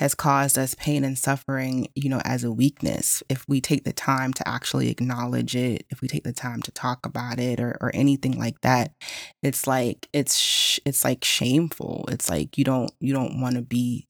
has 0.00 0.14
caused 0.14 0.56
us 0.56 0.74
pain 0.74 1.04
and 1.04 1.18
suffering, 1.18 1.86
you 1.94 2.08
know, 2.08 2.22
as 2.24 2.42
a 2.42 2.50
weakness. 2.50 3.22
If 3.28 3.46
we 3.46 3.60
take 3.60 3.84
the 3.84 3.92
time 3.92 4.32
to 4.32 4.48
actually 4.48 4.88
acknowledge 4.88 5.54
it, 5.54 5.84
if 5.90 6.00
we 6.00 6.08
take 6.08 6.24
the 6.24 6.32
time 6.32 6.62
to 6.62 6.72
talk 6.72 7.04
about 7.04 7.38
it 7.38 7.60
or, 7.60 7.76
or 7.82 7.90
anything 7.92 8.38
like 8.38 8.62
that, 8.62 8.94
it's 9.42 9.66
like 9.66 10.08
it's 10.14 10.38
sh- 10.38 10.80
it's 10.86 11.04
like 11.04 11.22
shameful. 11.22 12.06
It's 12.08 12.30
like 12.30 12.56
you 12.56 12.64
don't 12.64 12.90
you 12.98 13.12
don't 13.12 13.42
want 13.42 13.56
to 13.56 13.62
be 13.62 14.06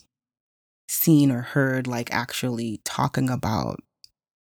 seen 0.89 1.33
or 1.33 1.43
heard 1.43 1.89
like 1.89 2.15
actually 2.15 2.81
talking 2.85 3.29
about 3.29 3.81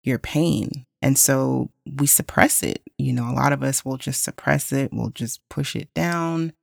your 0.03 0.17
pain. 0.17 0.87
And 1.03 1.15
so 1.15 1.69
we 1.85 2.07
suppress 2.07 2.63
it. 2.63 2.81
You 2.97 3.13
know, 3.13 3.29
a 3.29 3.37
lot 3.37 3.53
of 3.53 3.61
us 3.61 3.85
will 3.85 3.97
just 3.97 4.23
suppress 4.23 4.71
it, 4.71 4.89
we'll 4.91 5.11
just 5.11 5.47
push 5.49 5.75
it 5.75 5.93
down 5.93 6.53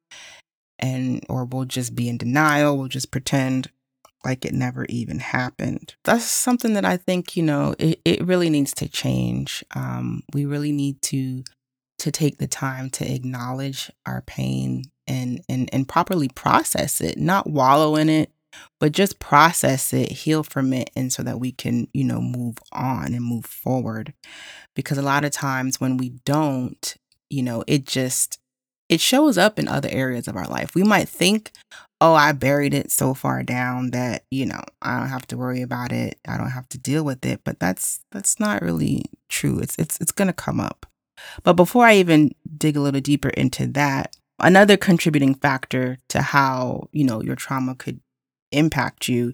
and 0.81 1.25
or 1.29 1.45
we'll 1.45 1.67
just 1.67 1.95
be 1.95 2.09
in 2.09 2.19
denial, 2.19 2.77
we'll 2.77 2.89
just 2.89 3.12
pretend 3.12 3.71
like 4.25 4.45
it 4.45 4.55
never 4.55 4.87
even 4.88 5.19
happened. 5.19 5.95
That's 6.05 6.25
something 6.25 6.75
that 6.75 6.85
I 6.85 6.97
think, 6.97 7.37
you 7.37 7.43
know, 7.43 7.75
it, 7.79 8.00
it 8.05 8.25
really 8.25 8.50
needs 8.50 8.73
to 8.75 8.88
change. 8.88 9.64
Um, 9.75 10.23
we 10.33 10.45
really 10.45 10.73
need 10.73 11.02
to 11.02 11.45
to 11.99 12.11
take 12.11 12.38
the 12.38 12.49
time 12.49 12.91
to 12.91 13.12
acknowledge 13.12 13.91
our 14.07 14.23
pain 14.23 14.85
and 15.07 15.41
and 15.49 15.69
and 15.73 15.88
properly 15.88 16.29
process 16.29 17.00
it, 17.00 17.17
not 17.19 17.49
wallow 17.49 17.97
in 17.97 18.09
it, 18.09 18.31
but 18.81 18.93
just 18.93 19.19
process 19.19 19.93
it, 19.93 20.11
heal 20.11 20.43
from 20.43 20.73
it, 20.73 20.91
and 20.97 21.12
so 21.12 21.23
that 21.23 21.41
we 21.41 21.52
can, 21.52 21.88
you 21.93 22.05
know, 22.05 22.21
move 22.21 22.59
on 22.73 23.14
and 23.14 23.25
move 23.25 23.45
forward. 23.45 24.14
Because 24.75 24.99
a 24.99 25.02
lot 25.02 25.25
of 25.25 25.31
times 25.33 25.81
when 25.81 25.97
we 25.97 26.11
don't, 26.25 26.97
you 27.31 27.43
know, 27.43 27.64
it 27.67 27.87
just 27.87 28.38
it 28.88 29.00
shows 29.00 29.38
up 29.38 29.59
in 29.59 29.69
other 29.69 29.88
areas 29.91 30.29
of 30.29 30.37
our 30.37 30.47
life. 30.47 30.75
We 30.75 30.83
might 30.83 31.09
think, 31.09 31.50
oh, 32.02 32.14
I 32.14 32.32
buried 32.32 32.75
it 32.75 32.90
so 32.90 33.14
far 33.14 33.44
down 33.44 33.92
that, 33.92 34.25
you 34.28 34.44
know, 34.44 34.61
I 34.82 34.99
don't 34.99 35.09
have 35.09 35.25
to 35.28 35.37
worry 35.37 35.62
about 35.62 35.92
it. 35.92 36.18
I 36.26 36.37
don't 36.37 36.50
have 36.50 36.68
to 36.71 36.78
deal 36.78 37.04
with 37.04 37.25
it. 37.25 37.42
But 37.44 37.61
that's 37.61 38.00
that's 38.11 38.40
not 38.40 38.61
really 38.61 39.04
true. 39.28 39.61
It's 39.61 39.76
it's 39.78 40.00
it's 40.00 40.11
gonna 40.11 40.32
come 40.32 40.59
up. 40.59 40.85
But 41.44 41.52
before 41.52 41.87
I 41.87 41.94
even 41.94 42.35
dig 42.59 42.76
a 42.76 42.80
little 42.80 43.00
deeper 43.00 43.28
into 43.28 43.68
that, 43.68 44.16
another 44.40 44.76
contributing 44.76 45.37
factor 45.37 45.99
to 46.09 46.23
how, 46.23 46.88
you 46.90 47.04
know, 47.04 47.23
your 47.23 47.37
trauma 47.37 47.76
could 47.76 48.00
impact 48.50 49.09
you, 49.09 49.32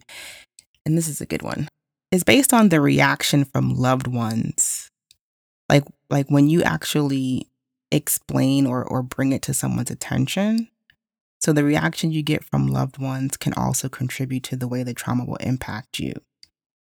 and 0.85 0.97
this 0.97 1.09
is 1.09 1.23
a 1.23 1.27
good 1.27 1.43
one, 1.43 1.69
is 2.13 2.23
based 2.23 2.53
on 2.53 2.69
the 2.69 2.83
reaction 2.83 3.47
from 3.47 3.77
loved 3.77 4.07
ones. 4.07 4.91
Like 5.71 5.85
like 6.11 6.29
when 6.29 6.51
you 6.51 6.63
actually 6.63 7.49
explain 7.91 8.67
or, 8.67 8.85
or 8.85 9.03
bring 9.03 9.33
it 9.33 9.41
to 9.43 9.55
someone's 9.55 9.91
attention. 9.91 10.69
So 11.41 11.53
the 11.53 11.65
reaction 11.65 12.11
you 12.11 12.23
get 12.23 12.45
from 12.45 12.67
loved 12.67 12.99
ones 12.99 13.37
can 13.37 13.53
also 13.55 13.89
contribute 13.89 14.43
to 14.45 14.57
the 14.57 14.69
way 14.69 14.83
the 14.83 14.95
trauma 14.95 15.25
will 15.25 15.37
impact 15.37 15.99
you. 15.99 16.15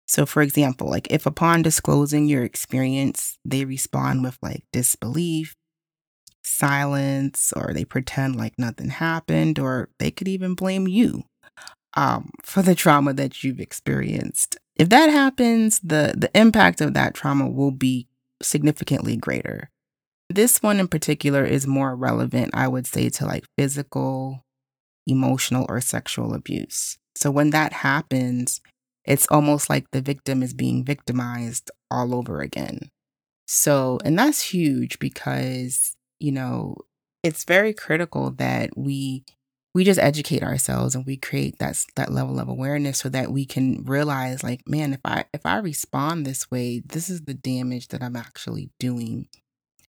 So, 0.07 0.25
for 0.25 0.41
example, 0.41 0.89
like 0.89 1.07
if 1.11 1.25
upon 1.27 1.61
disclosing 1.61 2.27
your 2.27 2.43
experience, 2.43 3.37
they 3.45 3.63
respond 3.63 4.23
with 4.23 4.39
like 4.41 4.63
disbelief, 4.73 5.55
silence, 6.43 7.53
or 7.55 7.73
they 7.73 7.85
pretend 7.85 8.35
like 8.35 8.57
nothing 8.57 8.89
happened, 8.89 9.59
or 9.59 9.89
they 9.99 10.09
could 10.09 10.27
even 10.27 10.55
blame 10.55 10.87
you 10.87 11.25
um, 11.95 12.31
for 12.43 12.61
the 12.61 12.75
trauma 12.75 13.13
that 13.13 13.43
you've 13.43 13.59
experienced. 13.59 14.57
If 14.75 14.89
that 14.89 15.09
happens, 15.09 15.79
the 15.81 16.13
the 16.17 16.31
impact 16.33 16.81
of 16.81 16.93
that 16.95 17.13
trauma 17.13 17.47
will 17.49 17.71
be 17.71 18.07
significantly 18.41 19.15
greater. 19.17 19.69
This 20.29 20.61
one 20.61 20.79
in 20.79 20.87
particular 20.87 21.43
is 21.43 21.65
more 21.65 21.95
relevant, 21.95 22.51
I 22.53 22.67
would 22.67 22.85
say, 22.85 23.09
to 23.09 23.25
like 23.25 23.45
physical, 23.57 24.45
emotional, 25.07 25.65
or 25.67 25.81
sexual 25.81 26.33
abuse. 26.33 26.97
So 27.15 27.31
when 27.31 27.49
that 27.49 27.73
happens, 27.73 28.61
it's 29.05 29.27
almost 29.31 29.69
like 29.69 29.89
the 29.91 30.01
victim 30.01 30.43
is 30.43 30.53
being 30.53 30.85
victimized 30.85 31.71
all 31.89 32.13
over 32.13 32.41
again. 32.41 32.91
So, 33.47 33.97
and 34.05 34.17
that's 34.17 34.41
huge 34.41 34.99
because, 34.99 35.95
you 36.19 36.31
know, 36.31 36.75
it's 37.23 37.43
very 37.43 37.73
critical 37.73 38.31
that 38.31 38.77
we 38.77 39.23
we 39.73 39.83
just 39.83 39.99
educate 39.99 40.43
ourselves 40.43 40.95
and 40.95 41.05
we 41.05 41.17
create 41.17 41.57
that 41.59 41.83
that 41.95 42.11
level 42.11 42.39
of 42.39 42.47
awareness 42.47 42.99
so 42.99 43.09
that 43.09 43.31
we 43.31 43.45
can 43.45 43.83
realize 43.83 44.43
like 44.43 44.67
man 44.67 44.93
if 44.93 44.99
i 45.05 45.25
if 45.33 45.45
i 45.45 45.57
respond 45.57 46.25
this 46.25 46.49
way 46.49 46.79
this 46.79 47.09
is 47.09 47.21
the 47.21 47.33
damage 47.33 47.89
that 47.89 48.01
i'm 48.01 48.15
actually 48.15 48.71
doing 48.79 49.27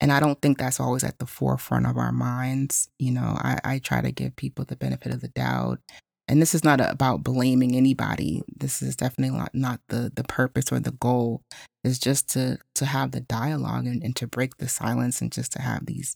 and 0.01 0.11
I 0.11 0.19
don't 0.19 0.41
think 0.41 0.57
that's 0.57 0.79
always 0.79 1.03
at 1.03 1.19
the 1.19 1.27
forefront 1.27 1.85
of 1.85 1.95
our 1.95 2.11
minds. 2.11 2.89
You 2.97 3.11
know, 3.11 3.37
I, 3.37 3.59
I 3.63 3.79
try 3.79 4.01
to 4.01 4.11
give 4.11 4.35
people 4.35 4.65
the 4.65 4.75
benefit 4.75 5.13
of 5.13 5.21
the 5.21 5.27
doubt. 5.27 5.79
And 6.27 6.41
this 6.41 6.55
is 6.55 6.63
not 6.63 6.81
about 6.81 7.23
blaming 7.23 7.75
anybody. 7.75 8.41
This 8.53 8.81
is 8.81 8.95
definitely 8.95 9.37
not, 9.37 9.53
not 9.53 9.79
the, 9.89 10.11
the 10.13 10.23
purpose 10.23 10.71
or 10.71 10.79
the 10.79 10.91
goal. 10.91 11.43
Is 11.83 11.97
just 11.97 12.29
to 12.33 12.59
to 12.75 12.85
have 12.85 13.11
the 13.11 13.21
dialogue 13.21 13.87
and, 13.87 14.03
and 14.03 14.15
to 14.17 14.27
break 14.27 14.57
the 14.57 14.67
silence 14.67 15.19
and 15.19 15.31
just 15.31 15.51
to 15.53 15.61
have 15.61 15.87
these 15.87 16.15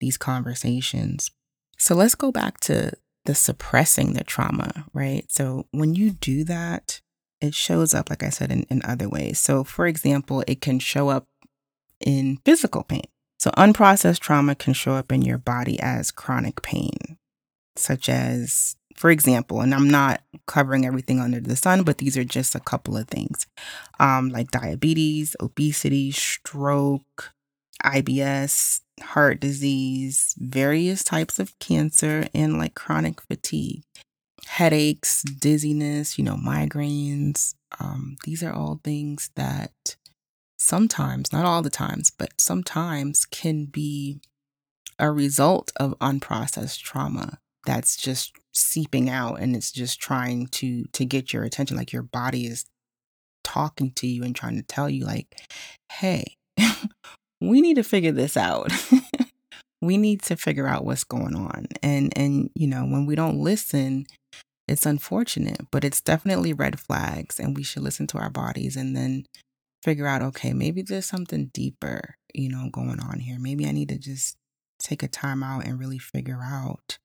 these 0.00 0.16
conversations. 0.16 1.30
So 1.78 1.96
let's 1.96 2.14
go 2.14 2.30
back 2.30 2.60
to 2.60 2.92
the 3.24 3.34
suppressing 3.34 4.12
the 4.12 4.22
trauma, 4.22 4.86
right? 4.92 5.24
So 5.30 5.66
when 5.72 5.94
you 5.94 6.12
do 6.12 6.44
that, 6.44 7.00
it 7.40 7.54
shows 7.54 7.92
up, 7.92 8.08
like 8.08 8.22
I 8.22 8.28
said, 8.28 8.52
in, 8.52 8.62
in 8.70 8.82
other 8.84 9.08
ways. 9.08 9.40
So, 9.40 9.64
for 9.64 9.86
example, 9.86 10.44
it 10.46 10.60
can 10.60 10.78
show 10.78 11.08
up 11.08 11.26
in 12.00 12.38
physical 12.44 12.82
pain. 12.82 13.08
So, 13.40 13.50
unprocessed 13.52 14.18
trauma 14.18 14.54
can 14.54 14.74
show 14.74 14.92
up 14.92 15.10
in 15.10 15.22
your 15.22 15.38
body 15.38 15.80
as 15.80 16.10
chronic 16.10 16.60
pain, 16.60 17.16
such 17.74 18.10
as 18.10 18.76
for 18.94 19.10
example, 19.10 19.62
and 19.62 19.74
I'm 19.74 19.88
not 19.88 20.20
covering 20.46 20.84
everything 20.84 21.20
under 21.20 21.40
the 21.40 21.56
sun, 21.56 21.84
but 21.84 21.96
these 21.96 22.18
are 22.18 22.24
just 22.24 22.54
a 22.54 22.60
couple 22.60 22.98
of 22.98 23.08
things 23.08 23.46
um, 23.98 24.28
like 24.28 24.50
diabetes, 24.50 25.34
obesity, 25.40 26.10
stroke, 26.10 27.32
IBS, 27.82 28.80
heart 29.00 29.40
disease, 29.40 30.34
various 30.38 31.02
types 31.02 31.38
of 31.38 31.58
cancer, 31.58 32.28
and 32.34 32.58
like 32.58 32.74
chronic 32.74 33.22
fatigue, 33.22 33.84
headaches, 34.46 35.22
dizziness, 35.22 36.18
you 36.18 36.24
know, 36.24 36.36
migraines. 36.36 37.54
Um, 37.78 38.18
these 38.24 38.42
are 38.42 38.52
all 38.52 38.80
things 38.84 39.30
that 39.34 39.96
sometimes, 40.60 41.32
not 41.32 41.44
all 41.44 41.62
the 41.62 41.70
times, 41.70 42.10
but 42.10 42.38
sometimes 42.38 43.24
can 43.24 43.64
be 43.64 44.20
a 44.98 45.10
result 45.10 45.72
of 45.76 45.98
unprocessed 46.00 46.80
trauma 46.80 47.38
that's 47.64 47.96
just 47.96 48.32
seeping 48.52 49.08
out 49.08 49.40
and 49.40 49.56
it's 49.56 49.72
just 49.72 50.00
trying 50.00 50.46
to 50.48 50.84
to 50.92 51.04
get 51.04 51.32
your 51.32 51.44
attention. 51.44 51.76
Like 51.76 51.92
your 51.92 52.02
body 52.02 52.46
is 52.46 52.66
talking 53.42 53.90
to 53.92 54.06
you 54.06 54.22
and 54.22 54.36
trying 54.36 54.56
to 54.56 54.62
tell 54.62 54.88
you 54.88 55.04
like 55.04 55.34
hey 55.92 56.36
we 57.40 57.60
need 57.60 57.74
to 57.74 57.82
figure 57.82 58.12
this 58.12 58.36
out. 58.36 58.70
We 59.82 59.96
need 59.96 60.20
to 60.24 60.36
figure 60.36 60.66
out 60.66 60.84
what's 60.84 61.04
going 61.04 61.34
on. 61.34 61.66
And 61.82 62.12
and 62.16 62.50
you 62.54 62.66
know 62.66 62.82
when 62.82 63.06
we 63.06 63.14
don't 63.14 63.38
listen 63.38 64.06
it's 64.68 64.86
unfortunate 64.86 65.62
but 65.72 65.82
it's 65.82 66.00
definitely 66.00 66.52
red 66.52 66.78
flags 66.78 67.40
and 67.40 67.56
we 67.56 67.62
should 67.64 67.82
listen 67.82 68.06
to 68.06 68.18
our 68.18 68.30
bodies 68.30 68.76
and 68.76 68.94
then 68.94 69.24
figure 69.82 70.06
out 70.06 70.22
okay 70.22 70.52
maybe 70.52 70.82
there's 70.82 71.06
something 71.06 71.50
deeper 71.54 72.16
you 72.34 72.48
know 72.48 72.68
going 72.70 73.00
on 73.00 73.20
here 73.20 73.38
maybe 73.38 73.66
i 73.66 73.70
need 73.70 73.88
to 73.88 73.98
just 73.98 74.36
take 74.80 75.02
a 75.02 75.08
time 75.08 75.42
out 75.42 75.64
and 75.64 75.78
really 75.78 75.98
figure 75.98 76.40
out 76.42 76.98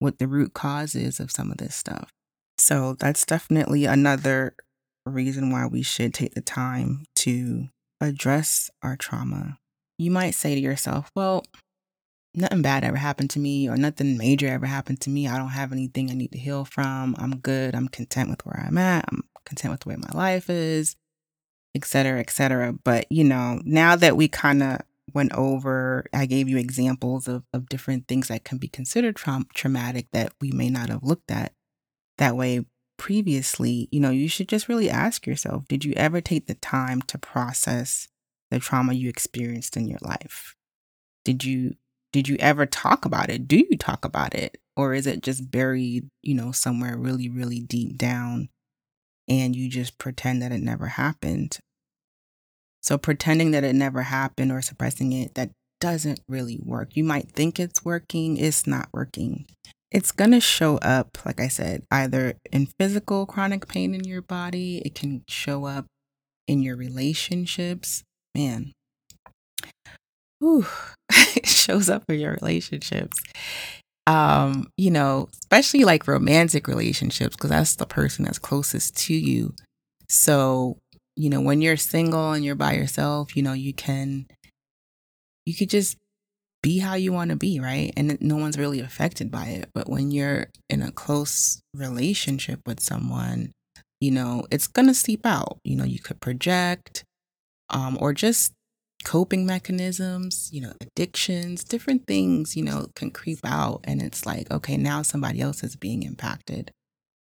what 0.00 0.18
the 0.18 0.26
root 0.26 0.52
cause 0.52 0.94
is 0.94 1.20
of 1.20 1.30
some 1.30 1.50
of 1.50 1.58
this 1.58 1.76
stuff. 1.76 2.10
So 2.58 2.96
that's 2.98 3.24
definitely 3.24 3.84
another 3.84 4.54
reason 5.06 5.50
why 5.50 5.66
we 5.66 5.82
should 5.82 6.12
take 6.12 6.34
the 6.34 6.40
time 6.40 7.04
to 7.16 7.68
address 8.00 8.70
our 8.82 8.96
trauma. 8.96 9.58
You 9.98 10.10
might 10.10 10.32
say 10.32 10.54
to 10.54 10.60
yourself, 10.60 11.10
well, 11.14 11.44
nothing 12.34 12.62
bad 12.62 12.84
ever 12.84 12.96
happened 12.96 13.30
to 13.30 13.38
me 13.38 13.68
or 13.68 13.76
nothing 13.76 14.16
major 14.16 14.48
ever 14.48 14.66
happened 14.66 15.00
to 15.02 15.10
me. 15.10 15.28
I 15.28 15.36
don't 15.36 15.48
have 15.48 15.72
anything 15.72 16.10
I 16.10 16.14
need 16.14 16.32
to 16.32 16.38
heal 16.38 16.64
from. 16.64 17.14
I'm 17.18 17.38
good. 17.38 17.74
I'm 17.74 17.88
content 17.88 18.30
with 18.30 18.44
where 18.46 18.64
I'm 18.66 18.78
at. 18.78 19.04
I'm 19.10 19.22
content 19.44 19.72
with 19.72 19.80
the 19.80 19.88
way 19.90 19.96
my 19.96 20.10
life 20.14 20.48
is, 20.48 20.96
et 21.74 21.84
cetera, 21.84 22.20
et 22.20 22.30
cetera. 22.30 22.72
But, 22.72 23.06
you 23.10 23.24
know, 23.24 23.60
now 23.64 23.96
that 23.96 24.16
we 24.16 24.28
kind 24.28 24.62
of 24.62 24.80
went 25.12 25.32
over, 25.34 26.06
I 26.12 26.26
gave 26.26 26.48
you 26.48 26.56
examples 26.56 27.28
of, 27.28 27.44
of 27.52 27.68
different 27.68 28.08
things 28.08 28.28
that 28.28 28.44
can 28.44 28.58
be 28.58 28.68
considered 28.68 29.16
tra- 29.16 29.44
traumatic 29.54 30.08
that 30.12 30.32
we 30.40 30.52
may 30.52 30.70
not 30.70 30.88
have 30.88 31.02
looked 31.02 31.30
at 31.30 31.52
that 32.18 32.36
way 32.36 32.64
previously. 32.96 33.88
You 33.90 34.00
know, 34.00 34.10
you 34.10 34.28
should 34.28 34.48
just 34.48 34.68
really 34.68 34.90
ask 34.90 35.26
yourself 35.26 35.66
Did 35.68 35.84
you 35.84 35.92
ever 35.96 36.20
take 36.20 36.46
the 36.46 36.54
time 36.54 37.02
to 37.02 37.18
process 37.18 38.08
the 38.50 38.58
trauma 38.58 38.92
you 38.92 39.08
experienced 39.08 39.76
in 39.76 39.88
your 39.88 40.00
life? 40.02 40.54
Did 41.24 41.44
you 41.44 41.76
did 42.12 42.28
you 42.28 42.36
ever 42.40 42.66
talk 42.66 43.04
about 43.04 43.30
it? 43.30 43.46
Do 43.46 43.64
you 43.70 43.78
talk 43.78 44.04
about 44.04 44.34
it? 44.34 44.58
Or 44.76 44.94
is 44.94 45.06
it 45.06 45.22
just 45.22 45.50
buried, 45.50 46.10
you 46.22 46.34
know, 46.34 46.50
somewhere 46.50 46.96
really, 46.96 47.28
really 47.28 47.60
deep 47.60 47.96
down 47.96 48.48
and 49.30 49.56
you 49.56 49.70
just 49.70 49.96
pretend 49.96 50.42
that 50.42 50.52
it 50.52 50.60
never 50.60 50.88
happened? 50.88 51.58
So 52.82 52.98
pretending 52.98 53.52
that 53.52 53.64
it 53.64 53.74
never 53.74 54.02
happened 54.02 54.52
or 54.52 54.60
suppressing 54.60 55.12
it, 55.12 55.34
that 55.34 55.50
doesn't 55.80 56.20
really 56.28 56.58
work. 56.62 56.96
You 56.96 57.04
might 57.04 57.30
think 57.30 57.58
it's 57.58 57.84
working, 57.84 58.36
it's 58.36 58.66
not 58.66 58.88
working. 58.92 59.46
It's 59.90 60.12
going 60.12 60.32
to 60.32 60.40
show 60.40 60.76
up, 60.78 61.24
like 61.24 61.40
I 61.40 61.48
said, 61.48 61.84
either 61.90 62.34
in 62.52 62.66
physical 62.78 63.24
chronic 63.24 63.68
pain 63.68 63.94
in 63.94 64.04
your 64.04 64.22
body, 64.22 64.82
it 64.84 64.94
can 64.94 65.24
show 65.28 65.64
up 65.64 65.86
in 66.46 66.62
your 66.62 66.76
relationships. 66.76 68.02
Man, 68.36 68.72
Ooh, 70.42 70.66
it 71.12 71.46
shows 71.46 71.90
up 71.90 72.04
in 72.08 72.18
your 72.18 72.32
relationships. 72.40 73.22
Um, 74.10 74.70
you 74.76 74.90
know, 74.90 75.28
especially 75.40 75.84
like 75.84 76.08
romantic 76.08 76.66
relationships, 76.66 77.36
because 77.36 77.50
that's 77.50 77.76
the 77.76 77.86
person 77.86 78.24
that's 78.24 78.38
closest 78.38 78.96
to 79.06 79.14
you. 79.14 79.54
So 80.08 80.78
you 81.20 81.28
know, 81.28 81.42
when 81.42 81.60
you're 81.60 81.76
single 81.76 82.32
and 82.32 82.42
you're 82.42 82.54
by 82.54 82.72
yourself, 82.72 83.36
you 83.36 83.42
know, 83.42 83.52
you 83.52 83.74
can, 83.74 84.26
you 85.44 85.54
could 85.54 85.68
just 85.68 85.98
be 86.62 86.78
how 86.78 86.94
you 86.94 87.12
want 87.12 87.30
to 87.30 87.36
be, 87.36 87.60
right? 87.60 87.92
And 87.94 88.16
no 88.22 88.36
one's 88.36 88.58
really 88.58 88.80
affected 88.80 89.30
by 89.30 89.46
it. 89.46 89.68
But 89.74 89.88
when 89.88 90.10
you're 90.10 90.46
in 90.70 90.80
a 90.80 90.90
close 90.90 91.60
relationship 91.74 92.60
with 92.66 92.80
someone, 92.80 93.52
you 94.00 94.10
know, 94.10 94.46
it's 94.50 94.66
going 94.66 94.88
to 94.88 94.94
seep 94.94 95.26
out. 95.26 95.58
You 95.62 95.76
know, 95.76 95.84
you 95.84 95.98
could 95.98 96.20
project 96.20 97.04
um, 97.68 97.98
or 98.00 98.14
just 98.14 98.52
coping 99.04 99.46
mechanisms, 99.46 100.50
you 100.52 100.60
know, 100.60 100.72
addictions, 100.80 101.64
different 101.64 102.06
things, 102.06 102.56
you 102.56 102.62
know, 102.62 102.88
can 102.94 103.10
creep 103.10 103.40
out. 103.44 103.80
And 103.84 104.02
it's 104.02 104.26
like, 104.26 104.50
okay, 104.50 104.76
now 104.76 105.02
somebody 105.02 105.40
else 105.40 105.62
is 105.62 105.76
being 105.76 106.02
impacted. 106.02 106.70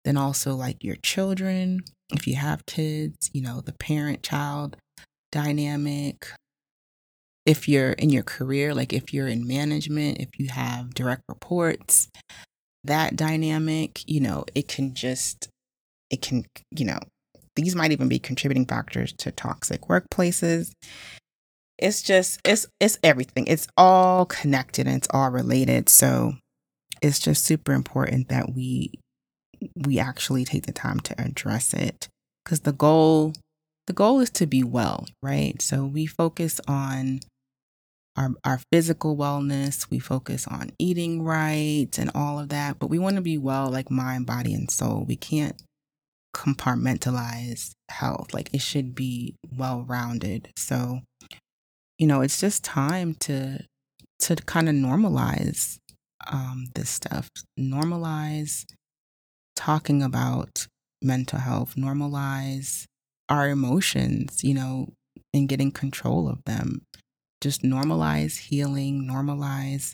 Then 0.05 0.17
also, 0.17 0.55
like 0.55 0.83
your 0.83 0.95
children, 0.95 1.81
if 2.11 2.25
you 2.25 2.35
have 2.35 2.65
kids, 2.65 3.29
you 3.33 3.41
know, 3.41 3.61
the 3.61 3.73
parent 3.73 4.23
child 4.23 4.77
dynamic. 5.31 6.27
If 7.45 7.67
you're 7.67 7.91
in 7.93 8.09
your 8.09 8.23
career, 8.23 8.73
like 8.75 8.93
if 8.93 9.13
you're 9.13 9.27
in 9.27 9.47
management, 9.47 10.19
if 10.19 10.29
you 10.37 10.49
have 10.49 10.93
direct 10.93 11.23
reports, 11.27 12.09
that 12.83 13.15
dynamic, 13.15 14.01
you 14.07 14.19
know, 14.19 14.45
it 14.55 14.67
can 14.67 14.93
just, 14.93 15.49
it 16.09 16.21
can, 16.21 16.45
you 16.71 16.85
know, 16.85 16.99
these 17.55 17.75
might 17.75 17.91
even 17.91 18.07
be 18.07 18.19
contributing 18.19 18.65
factors 18.65 19.13
to 19.13 19.31
toxic 19.31 19.81
workplaces. 19.81 20.71
It's 21.79 22.01
just, 22.01 22.39
it's, 22.45 22.67
it's 22.79 22.99
everything. 23.03 23.47
It's 23.47 23.67
all 23.77 24.25
connected 24.25 24.85
and 24.85 24.97
it's 24.97 25.07
all 25.11 25.29
related. 25.31 25.89
So 25.89 26.33
it's 27.01 27.19
just 27.19 27.45
super 27.45 27.73
important 27.73 28.29
that 28.29 28.53
we 28.53 28.91
we 29.75 29.99
actually 29.99 30.45
take 30.45 30.65
the 30.65 30.71
time 30.71 30.99
to 31.01 31.21
address 31.21 31.73
it 31.73 32.07
because 32.43 32.61
the 32.61 32.71
goal 32.71 33.33
the 33.87 33.93
goal 33.93 34.19
is 34.19 34.29
to 34.29 34.45
be 34.45 34.63
well 34.63 35.05
right? 35.21 35.61
So 35.61 35.85
we 35.85 36.05
focus 36.05 36.61
on 36.67 37.21
our, 38.15 38.31
our 38.43 38.59
physical 38.71 39.15
wellness. 39.15 39.89
We 39.89 39.99
focus 39.99 40.47
on 40.47 40.71
eating 40.77 41.23
right 41.23 41.89
and 41.97 42.11
all 42.13 42.39
of 42.39 42.49
that 42.49 42.79
but 42.79 42.89
we 42.89 42.99
want 42.99 43.15
to 43.15 43.21
be 43.21 43.37
well 43.37 43.69
like 43.69 43.91
mind 43.91 44.25
body 44.25 44.53
and 44.53 44.69
soul. 44.69 45.05
We 45.07 45.15
can't 45.15 45.61
compartmentalize 46.35 47.71
health. 47.89 48.33
Like 48.33 48.49
it 48.53 48.61
should 48.61 48.95
be 48.95 49.35
well 49.57 49.83
rounded 49.87 50.49
so 50.55 50.99
you 51.99 52.07
know 52.07 52.21
it's 52.21 52.39
just 52.39 52.63
time 52.63 53.15
to 53.19 53.59
to 54.19 54.35
kind 54.35 54.67
of 54.67 54.75
normalize 54.75 55.77
um, 56.31 56.65
this 56.73 56.89
stuff 56.89 57.29
normalize 57.59 58.65
talking 59.59 60.01
about 60.01 60.67
mental 61.01 61.39
health, 61.39 61.75
normalize 61.75 62.85
our 63.27 63.49
emotions, 63.49 64.43
you 64.43 64.53
know, 64.53 64.87
and 65.33 65.49
getting 65.49 65.71
control 65.71 66.29
of 66.29 66.43
them. 66.45 66.81
Just 67.41 67.61
normalize 67.61 68.37
healing, 68.37 69.07
normalize 69.09 69.93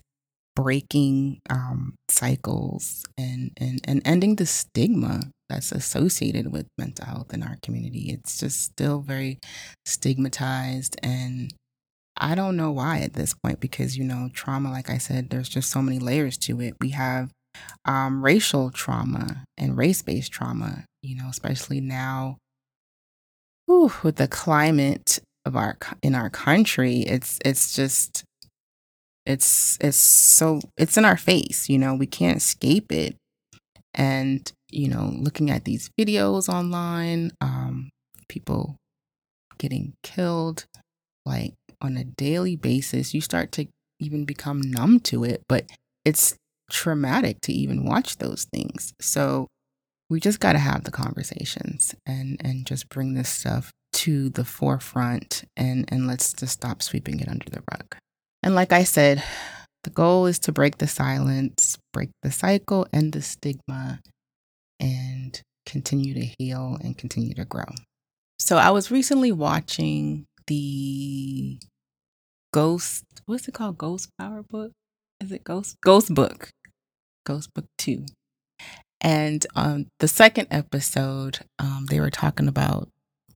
breaking 0.55 1.39
um, 1.49 1.95
cycles 2.09 3.03
and, 3.17 3.51
and, 3.57 3.81
and 3.83 4.01
ending 4.05 4.35
the 4.35 4.45
stigma 4.45 5.21
that's 5.49 5.71
associated 5.71 6.51
with 6.51 6.67
mental 6.77 7.05
health 7.05 7.33
in 7.33 7.43
our 7.43 7.57
community. 7.61 8.09
It's 8.09 8.39
just 8.39 8.61
still 8.61 8.99
very 8.99 9.39
stigmatized. 9.85 10.95
And 11.03 11.51
I 12.17 12.35
don't 12.35 12.55
know 12.55 12.71
why 12.71 12.99
at 12.99 13.13
this 13.13 13.33
point, 13.33 13.59
because, 13.59 13.97
you 13.97 14.03
know, 14.03 14.29
trauma, 14.33 14.71
like 14.71 14.89
I 14.89 14.97
said, 14.97 15.29
there's 15.29 15.49
just 15.49 15.69
so 15.69 15.81
many 15.81 15.99
layers 15.99 16.37
to 16.39 16.61
it. 16.61 16.75
We 16.79 16.89
have 16.89 17.31
um, 17.85 18.23
racial 18.23 18.71
trauma 18.71 19.43
and 19.57 19.77
race 19.77 20.01
based 20.01 20.31
trauma, 20.31 20.85
you 21.01 21.15
know, 21.15 21.27
especially 21.29 21.81
now 21.81 22.37
whew, 23.65 23.91
with 24.03 24.15
the 24.17 24.27
climate 24.27 25.19
of 25.45 25.55
our 25.55 25.77
in 26.01 26.15
our 26.15 26.29
country, 26.29 26.99
it's 27.01 27.39
it's 27.45 27.75
just 27.75 28.23
it's 29.25 29.77
it's 29.81 29.97
so 29.97 30.61
it's 30.77 30.97
in 30.97 31.05
our 31.05 31.17
face, 31.17 31.69
you 31.69 31.77
know, 31.77 31.95
we 31.95 32.07
can't 32.07 32.37
escape 32.37 32.91
it. 32.91 33.15
And, 33.93 34.51
you 34.71 34.89
know, 34.89 35.11
looking 35.15 35.49
at 35.49 35.63
these 35.63 35.89
videos 35.97 36.49
online, 36.49 37.31
um, 37.39 37.89
people 38.27 38.75
getting 39.57 39.93
killed 40.03 40.65
like 41.25 41.53
on 41.81 41.97
a 41.97 42.03
daily 42.03 42.55
basis, 42.55 43.13
you 43.13 43.21
start 43.21 43.51
to 43.53 43.67
even 43.99 44.25
become 44.25 44.61
numb 44.61 44.99
to 45.01 45.23
it. 45.23 45.43
But 45.47 45.69
it's 46.03 46.35
traumatic 46.69 47.41
to 47.41 47.53
even 47.53 47.85
watch 47.85 48.17
those 48.17 48.45
things. 48.45 48.93
So 48.99 49.47
we 50.09 50.19
just 50.19 50.39
got 50.39 50.53
to 50.53 50.59
have 50.59 50.83
the 50.83 50.91
conversations 50.91 51.95
and 52.05 52.39
and 52.43 52.65
just 52.65 52.89
bring 52.89 53.13
this 53.13 53.29
stuff 53.29 53.71
to 53.93 54.29
the 54.29 54.45
forefront 54.45 55.43
and 55.55 55.85
and 55.89 56.07
let's 56.07 56.33
just 56.33 56.53
stop 56.53 56.81
sweeping 56.81 57.19
it 57.19 57.27
under 57.27 57.49
the 57.49 57.63
rug. 57.71 57.95
And 58.43 58.53
like 58.53 58.71
I 58.71 58.83
said, 58.83 59.23
the 59.83 59.89
goal 59.89 60.25
is 60.25 60.39
to 60.39 60.51
break 60.51 60.77
the 60.77 60.87
silence, 60.87 61.77
break 61.93 62.09
the 62.21 62.31
cycle 62.31 62.87
and 62.93 63.13
the 63.13 63.21
stigma 63.21 64.01
and 64.79 65.41
continue 65.65 66.13
to 66.13 66.27
heal 66.37 66.77
and 66.81 66.97
continue 66.97 67.33
to 67.33 67.45
grow. 67.45 67.65
So 68.39 68.57
I 68.57 68.69
was 68.71 68.91
recently 68.91 69.31
watching 69.31 70.25
the 70.47 71.59
Ghost, 72.53 73.03
what's 73.25 73.47
it 73.47 73.53
called? 73.53 73.77
Ghost 73.77 74.09
Power 74.17 74.43
Book? 74.43 74.71
Is 75.21 75.31
it 75.31 75.43
Ghost? 75.43 75.77
Ghost 75.83 76.13
Book. 76.13 76.49
Ghost 77.25 77.53
Book 77.53 77.65
2. 77.79 78.05
And 79.01 79.45
um 79.55 79.87
the 79.99 80.07
second 80.07 80.47
episode, 80.51 81.39
um, 81.59 81.87
they 81.89 81.99
were 81.99 82.09
talking 82.09 82.47
about 82.47 82.89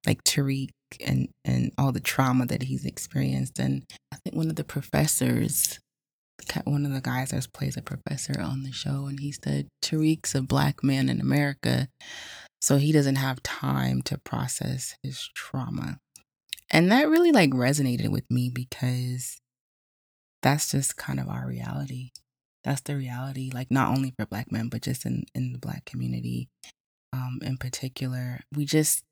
like 0.05 0.23
Tariq 0.23 0.69
and 1.05 1.29
and 1.43 1.71
all 1.77 1.91
the 1.91 1.99
trauma 1.99 2.45
that 2.45 2.63
he's 2.63 2.85
experienced. 2.85 3.59
And 3.59 3.83
I 4.11 4.17
think 4.17 4.35
one 4.35 4.49
of 4.49 4.55
the 4.55 4.63
professors 4.63 5.79
one 6.63 6.85
of 6.85 6.93
the 6.93 7.01
guys 7.01 7.31
that 7.31 7.51
plays 7.53 7.77
a 7.77 7.81
professor 7.81 8.39
on 8.39 8.63
the 8.63 8.71
show, 8.71 9.05
and 9.07 9.19
he 9.19 9.31
said 9.31 9.67
Tariq's 9.83 10.35
a 10.35 10.41
black 10.41 10.83
man 10.83 11.09
in 11.09 11.21
America, 11.21 11.87
so 12.61 12.77
he 12.77 12.91
doesn't 12.91 13.15
have 13.15 13.43
time 13.43 14.01
to 14.03 14.17
process 14.17 14.95
his 15.03 15.29
trauma. 15.35 15.99
And 16.71 16.91
that 16.91 17.09
really 17.09 17.31
like 17.31 17.51
resonated 17.51 18.09
with 18.09 18.29
me 18.29 18.49
because 18.53 19.39
that's 20.41 20.71
just 20.71 20.97
kind 20.97 21.19
of 21.19 21.27
our 21.27 21.47
reality. 21.47 22.11
That's 22.63 22.81
the 22.81 22.95
reality, 22.95 23.51
like 23.53 23.71
not 23.71 23.89
only 23.89 24.13
for 24.17 24.25
black 24.25 24.51
men, 24.51 24.69
but 24.69 24.81
just 24.81 25.05
in, 25.05 25.25
in 25.33 25.53
the 25.53 25.59
black 25.59 25.85
community 25.85 26.49
um, 27.13 27.39
in 27.41 27.57
particular. 27.57 28.41
We 28.55 28.65
just 28.65 29.03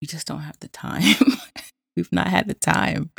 we 0.00 0.06
just 0.06 0.26
don't 0.26 0.40
have 0.40 0.58
the 0.60 0.68
time. 0.68 1.14
We've 1.96 2.12
not 2.12 2.28
had 2.28 2.48
the 2.48 2.54
time 2.54 3.10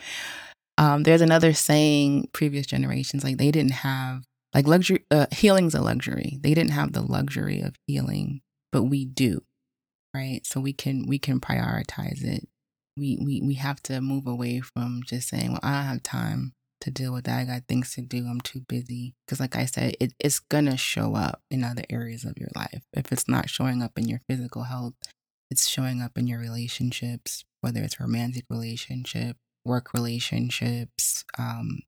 um, 0.77 1.03
there's 1.03 1.21
another 1.21 1.53
saying, 1.53 2.29
previous 2.33 2.67
generations, 2.67 3.23
like 3.23 3.37
they 3.37 3.51
didn't 3.51 3.71
have, 3.71 4.23
like 4.53 4.67
luxury, 4.67 5.03
uh, 5.09 5.25
healing's 5.31 5.73
a 5.75 5.81
luxury. 5.81 6.37
They 6.41 6.53
didn't 6.53 6.71
have 6.71 6.93
the 6.93 7.01
luxury 7.01 7.61
of 7.61 7.75
healing, 7.87 8.41
but 8.71 8.83
we 8.83 9.05
do, 9.05 9.41
right? 10.13 10.41
So 10.45 10.59
we 10.59 10.73
can, 10.73 11.05
we 11.07 11.17
can 11.17 11.39
prioritize 11.39 12.23
it. 12.23 12.47
We, 12.97 13.17
we, 13.23 13.41
we 13.41 13.53
have 13.55 13.81
to 13.83 14.01
move 14.01 14.27
away 14.27 14.59
from 14.59 15.01
just 15.05 15.29
saying, 15.29 15.51
well, 15.51 15.59
I 15.63 15.71
don't 15.73 15.85
have 15.85 16.03
time 16.03 16.53
to 16.81 16.91
deal 16.91 17.13
with 17.13 17.25
that. 17.25 17.39
I 17.39 17.45
got 17.45 17.67
things 17.67 17.93
to 17.95 18.01
do. 18.01 18.25
I'm 18.27 18.41
too 18.41 18.61
busy. 18.61 19.15
Because, 19.25 19.39
like 19.39 19.55
I 19.55 19.65
said, 19.65 19.95
it, 19.99 20.13
it's 20.19 20.39
going 20.39 20.65
to 20.65 20.77
show 20.77 21.15
up 21.15 21.41
in 21.49 21.63
other 21.63 21.83
areas 21.89 22.25
of 22.25 22.37
your 22.37 22.49
life. 22.55 22.83
If 22.93 23.11
it's 23.11 23.27
not 23.27 23.49
showing 23.49 23.81
up 23.81 23.97
in 23.97 24.07
your 24.07 24.21
physical 24.27 24.63
health, 24.63 24.93
it's 25.49 25.67
showing 25.67 26.01
up 26.01 26.17
in 26.17 26.27
your 26.27 26.39
relationships, 26.39 27.45
whether 27.61 27.81
it's 27.81 27.99
romantic 27.99 28.45
relationship, 28.49 29.37
work 29.63 29.93
relationships, 29.93 31.23
um, 31.37 31.79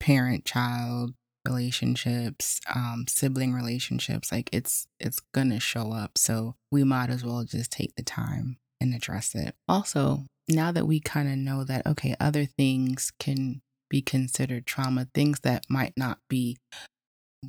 parent 0.00 0.44
child 0.44 1.14
relationships, 1.46 2.60
um, 2.74 3.04
sibling 3.08 3.52
relationships. 3.54 4.32
Like 4.32 4.50
it's 4.52 4.88
it's 4.98 5.20
gonna 5.32 5.60
show 5.60 5.92
up. 5.92 6.18
So 6.18 6.56
we 6.70 6.84
might 6.84 7.10
as 7.10 7.24
well 7.24 7.44
just 7.44 7.70
take 7.70 7.94
the 7.94 8.02
time 8.02 8.58
and 8.80 8.94
address 8.94 9.34
it. 9.34 9.54
Also, 9.68 10.24
now 10.48 10.72
that 10.72 10.86
we 10.86 11.00
kind 11.00 11.28
of 11.28 11.36
know 11.36 11.64
that 11.64 11.86
okay, 11.86 12.14
other 12.20 12.44
things 12.44 13.12
can 13.18 13.62
be 13.88 14.02
considered 14.02 14.66
trauma, 14.66 15.06
things 15.14 15.40
that 15.40 15.64
might 15.68 15.92
not 15.96 16.18
be 16.28 16.56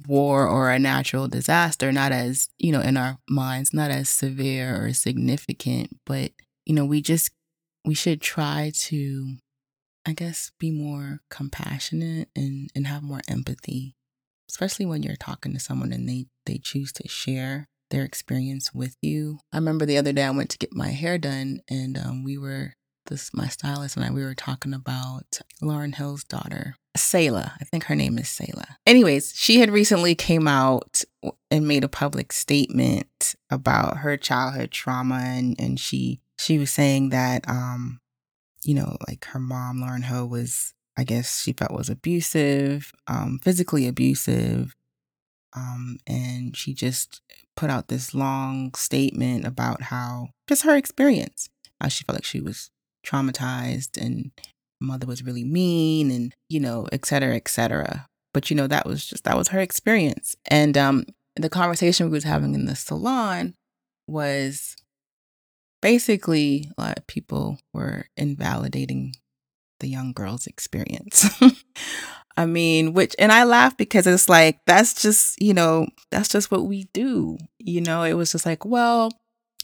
war 0.07 0.47
or 0.47 0.69
a 0.69 0.79
natural 0.79 1.27
disaster, 1.27 1.91
not 1.91 2.11
as, 2.11 2.49
you 2.59 2.71
know, 2.71 2.81
in 2.81 2.97
our 2.97 3.17
minds, 3.27 3.73
not 3.73 3.89
as 3.89 4.09
severe 4.09 4.85
or 4.85 4.93
significant, 4.93 5.97
but, 6.05 6.31
you 6.65 6.75
know, 6.75 6.85
we 6.85 7.01
just, 7.01 7.31
we 7.85 7.95
should 7.95 8.21
try 8.21 8.71
to 8.75 9.37
I 10.07 10.13
guess, 10.13 10.51
be 10.57 10.71
more 10.71 11.19
compassionate 11.29 12.29
and, 12.33 12.69
and 12.73 12.87
have 12.87 13.03
more 13.03 13.19
empathy, 13.27 13.93
especially 14.49 14.85
when 14.85 15.03
you're 15.03 15.17
talking 15.17 15.53
to 15.53 15.59
someone 15.59 15.91
and 15.91 16.07
they, 16.07 16.27
they 16.45 16.59
choose 16.59 16.93
to 16.93 17.07
share 17.09 17.67
their 17.91 18.05
experience 18.05 18.73
with 18.73 18.95
you. 19.01 19.39
I 19.51 19.57
remember 19.57 19.85
the 19.85 19.97
other 19.97 20.13
day 20.13 20.23
I 20.23 20.31
went 20.31 20.49
to 20.51 20.57
get 20.57 20.73
my 20.73 20.91
hair 20.91 21.17
done 21.17 21.59
and 21.69 21.97
um, 21.97 22.23
we 22.23 22.37
were, 22.37 22.73
this 23.07 23.33
my 23.33 23.47
stylist 23.47 23.97
and 23.97 24.05
I, 24.05 24.11
we 24.11 24.23
were 24.23 24.35
talking 24.35 24.73
about 24.73 25.41
Lauryn 25.61 25.95
Hill's 25.95 26.23
daughter, 26.23 26.75
Selah. 26.95 27.53
I 27.59 27.63
think 27.65 27.85
her 27.85 27.95
name 27.95 28.17
is 28.17 28.29
Selah. 28.29 28.77
Anyways, 28.85 29.33
she 29.35 29.59
had 29.59 29.69
recently 29.69 30.15
came 30.15 30.47
out 30.47 31.03
and 31.51 31.67
made 31.67 31.83
a 31.83 31.89
public 31.89 32.31
statement 32.31 33.35
about 33.49 33.97
her 33.97 34.17
childhood 34.17 34.71
trauma 34.71 35.15
and, 35.15 35.59
and 35.59 35.79
she 35.79 36.21
she 36.37 36.57
was 36.57 36.69
saying 36.69 37.09
that 37.09 37.47
um 37.49 37.99
you 38.67 38.73
know, 38.73 38.97
like 39.07 39.25
her 39.25 39.39
mom, 39.39 39.77
Lauryn 39.77 40.03
Hill, 40.03 40.27
was, 40.27 40.73
I 40.97 41.05
guess 41.05 41.41
she 41.41 41.53
felt 41.53 41.71
was 41.71 41.89
abusive, 41.89 42.91
um, 43.07 43.39
physically 43.41 43.87
abusive. 43.87 44.75
Um, 45.55 45.97
and 46.05 46.55
she 46.55 46.73
just 46.73 47.21
put 47.55 47.69
out 47.69 47.87
this 47.87 48.13
long 48.13 48.73
statement 48.75 49.45
about 49.45 49.83
how 49.83 50.29
just 50.47 50.63
her 50.63 50.75
experience, 50.75 51.49
how 51.81 51.87
she 51.87 52.03
felt 52.03 52.17
like 52.17 52.25
she 52.25 52.41
was 52.41 52.69
traumatized 53.07 53.97
and 53.97 54.31
mother 54.79 55.07
was 55.07 55.23
really 55.23 55.43
mean 55.43 56.11
and, 56.11 56.33
you 56.49 56.59
know, 56.59 56.87
et 56.91 57.05
cetera, 57.05 57.35
et 57.35 57.47
cetera. 57.47 58.07
But, 58.33 58.49
you 58.49 58.55
know, 58.55 58.67
that 58.67 58.85
was 58.85 59.05
just, 59.05 59.23
that 59.23 59.37
was 59.37 59.49
her 59.49 59.59
experience. 59.59 60.35
And 60.47 60.77
um, 60.77 61.05
the 61.35 61.49
conversation 61.49 62.07
we 62.07 62.11
was 62.11 62.23
having 62.23 62.53
in 62.53 62.65
the 62.65 62.75
salon 62.75 63.55
was 64.07 64.75
basically 65.81 66.69
a 66.77 66.81
lot 66.81 66.97
of 66.97 67.07
people 67.07 67.59
were 67.73 68.05
invalidating 68.15 69.13
the 69.79 69.87
young 69.87 70.13
girl's 70.13 70.47
experience. 70.47 71.25
I 72.37 72.45
mean, 72.45 72.93
which, 72.93 73.15
and 73.17 73.31
I 73.31 73.45
laugh 73.45 73.75
because 73.77 74.05
it's 74.05 74.29
like, 74.29 74.59
that's 74.67 75.01
just, 75.01 75.41
you 75.41 75.55
know, 75.55 75.87
that's 76.11 76.29
just 76.29 76.51
what 76.51 76.65
we 76.65 76.87
do. 76.93 77.37
You 77.57 77.81
know, 77.81 78.03
it 78.03 78.13
was 78.13 78.31
just 78.31 78.45
like, 78.45 78.63
well, 78.63 79.11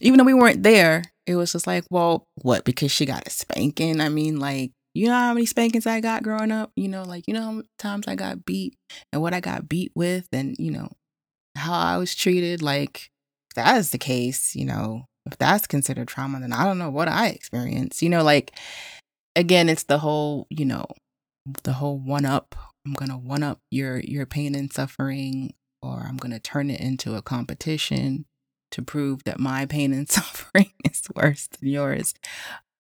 even 0.02 0.18
though 0.18 0.24
we 0.24 0.34
weren't 0.34 0.64
there, 0.64 1.04
it 1.26 1.36
was 1.36 1.54
just 1.54 1.68
like, 1.68 1.86
well, 1.90 2.26
what? 2.42 2.66
Because 2.66 2.92
she 2.92 3.06
got 3.06 3.28
a 3.28 3.30
spanking? 3.30 4.02
I 4.02 4.10
mean, 4.10 4.40
like, 4.40 4.72
you 4.94 5.08
know 5.08 5.14
how 5.14 5.34
many 5.34 5.46
spankings 5.46 5.88
I 5.88 6.02
got 6.02 6.24
growing 6.24 6.52
up? 6.52 6.72
You 6.76 6.88
know, 6.88 7.04
like, 7.04 7.28
you 7.28 7.34
know 7.34 7.42
how 7.42 7.52
many 7.52 7.68
times 7.80 8.08
I 8.08 8.16
got 8.16 8.46
beat 8.46 8.76
and 9.12 9.22
what 9.22 9.34
I 9.34 9.40
got 9.40 9.70
beat 9.70 9.92
with 9.96 10.28
and, 10.32 10.56
you 10.60 10.72
know, 10.72 10.90
how 11.58 11.74
I 11.74 11.98
was 11.98 12.14
treated? 12.14 12.62
Like, 12.62 13.10
that 13.56 13.78
is 13.78 13.92
the 13.92 13.98
case, 13.98 14.56
you 14.56 14.66
know, 14.66 15.06
if 15.26 15.38
that's 15.38 15.68
considered 15.68 16.08
trauma, 16.08 16.40
then 16.40 16.54
I 16.54 16.66
don't 16.66 16.78
know 16.78 16.90
what 16.90 17.08
I 17.08 17.28
experienced. 17.28 18.02
You 18.02 18.10
know, 18.10 18.24
like 18.24 18.52
again, 19.36 19.70
it's 19.70 19.84
the 19.84 20.00
whole, 20.00 20.48
you 20.50 20.66
know, 20.66 20.86
the 21.64 21.74
whole 21.74 21.98
one 21.98 22.26
up. 22.26 22.56
I'm 22.86 22.94
gonna 22.94 23.18
one 23.18 23.44
up 23.44 23.60
your 23.72 24.00
your 24.00 24.26
pain 24.26 24.56
and 24.56 24.72
suffering, 24.72 25.54
or 25.82 26.06
I'm 26.08 26.18
gonna 26.18 26.40
turn 26.40 26.70
it 26.70 26.82
into 26.82 27.16
a 27.16 27.22
competition 27.22 28.26
to 28.74 28.82
prove 28.82 29.24
that 29.24 29.40
my 29.40 29.66
pain 29.66 29.94
and 29.94 30.10
suffering 30.10 30.72
is 30.86 31.04
worse 31.16 31.48
than 31.48 31.70
yours. 31.70 32.14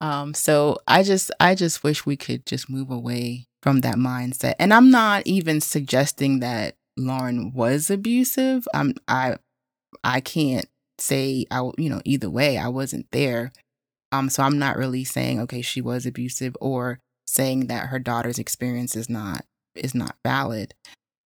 Um, 0.01 0.33
so 0.33 0.77
I 0.87 1.03
just 1.03 1.31
I 1.39 1.55
just 1.55 1.83
wish 1.83 2.05
we 2.05 2.17
could 2.17 2.45
just 2.45 2.69
move 2.69 2.91
away 2.91 3.47
from 3.61 3.81
that 3.81 3.95
mindset. 3.95 4.55
And 4.59 4.73
I'm 4.73 4.91
not 4.91 5.25
even 5.25 5.61
suggesting 5.61 6.39
that 6.41 6.75
Lauryn 6.99 7.53
was 7.53 7.89
abusive. 7.89 8.67
I'm 8.73 8.95
I 9.07 9.37
I 10.03 10.19
can't 10.19 10.65
say 10.99 11.45
I, 11.49 11.69
you 11.77 11.89
know, 11.89 12.01
either 12.03 12.29
way, 12.29 12.57
I 12.57 12.67
wasn't 12.67 13.07
there. 13.11 13.53
Um, 14.11 14.29
so 14.29 14.43
I'm 14.43 14.59
not 14.59 14.77
really 14.77 15.05
saying 15.05 15.39
okay, 15.41 15.61
she 15.61 15.79
was 15.79 16.05
abusive 16.05 16.57
or 16.59 16.99
saying 17.25 17.67
that 17.67 17.87
her 17.87 17.99
daughter's 17.99 18.39
experience 18.39 18.95
is 18.95 19.09
not 19.09 19.45
is 19.75 19.95
not 19.95 20.17
valid. 20.25 20.73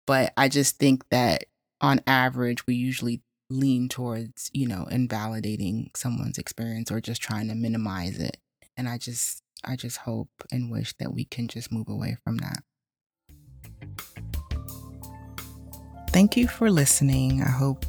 But 0.07 0.33
I 0.37 0.49
just 0.49 0.79
think 0.79 1.09
that 1.11 1.45
on 1.81 2.01
average, 2.07 2.67
we 2.67 2.75
usually 2.75 3.21
lean 3.49 3.89
towards, 3.89 4.51
you 4.53 4.67
know, 4.67 4.87
invalidating 4.91 5.91
someone's 5.95 6.39
experience 6.39 6.91
or 6.91 7.01
just 7.01 7.23
trying 7.23 7.49
to 7.49 7.55
minimize 7.55 8.19
it. 8.19 8.39
And 8.77 8.89
I 8.89 8.99
just 8.99 9.43
I 9.65 9.77
just 9.77 9.99
hope 9.99 10.31
and 10.53 10.71
wish 10.71 10.95
that 10.99 11.13
we 11.13 11.25
can 11.25 11.49
just 11.49 11.73
move 11.73 11.89
away 11.89 12.17
from 12.23 12.39
that. 12.39 12.63
Thank 16.11 16.37
you 16.37 16.49
for 16.49 16.71
listening. 16.71 17.43
I 17.43 17.51
hope 17.51 17.85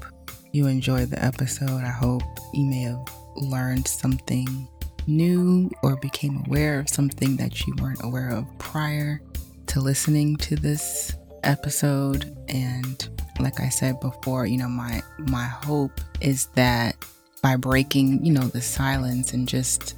you 0.52 0.68
enjoyed 0.68 1.10
the 1.10 1.24
episode. 1.24 1.84
I 1.84 1.92
hope 1.92 2.24
you 2.54 2.66
may 2.66 2.82
have 2.82 3.06
learned 3.36 3.88
something 3.88 4.68
new 5.08 5.70
or 5.84 5.96
became 5.98 6.44
aware 6.46 6.80
of 6.80 6.90
something 6.90 7.38
that 7.38 7.66
you 7.66 7.74
weren't 7.80 8.04
aware 8.04 8.30
of 8.30 8.46
prior 8.58 9.22
to 9.68 9.80
listening 9.80 10.36
to 10.38 10.56
this 10.56 11.14
episode 11.44 12.36
and 12.48 13.10
like 13.40 13.60
I 13.60 13.70
said 13.70 14.00
before, 14.00 14.46
you 14.46 14.58
know, 14.58 14.70
my 14.70 15.02
my 15.20 15.46
hope 15.46 16.00
is 16.22 16.48
that 16.56 16.96
by 17.42 17.56
breaking, 17.56 18.26
you 18.26 18.34
know, 18.34 18.48
the 18.48 18.62
silence 18.62 19.34
and 19.34 19.48
just 19.48 19.96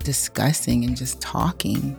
discussing 0.00 0.84
and 0.84 0.96
just 0.96 1.20
talking 1.20 1.96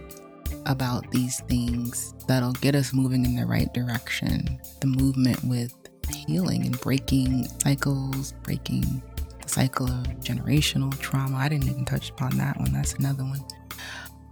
about 0.66 1.10
these 1.12 1.40
things 1.42 2.14
that'll 2.28 2.54
get 2.54 2.76
us 2.76 2.94
moving 2.94 3.26
in 3.26 3.36
the 3.36 3.46
right 3.46 3.74
direction. 3.74 4.60
The 4.82 4.88
movement 4.88 5.44
with 5.44 5.74
healing 6.10 6.66
and 6.66 6.80
breaking 6.82 7.48
cycles, 7.60 8.34
breaking 8.44 9.02
the 9.42 9.50
cycle 9.50 9.88
of 9.88 10.06
generational 10.22 10.98
trauma. 11.00 11.38
I 11.38 11.50
didn't 11.50 11.70
even 11.70 11.86
touch 11.86 12.12
upon 12.12 12.38
that 12.38 12.58
one. 12.60 12.74
That's 12.74 12.94
another 12.94 13.24
one. 13.24 13.44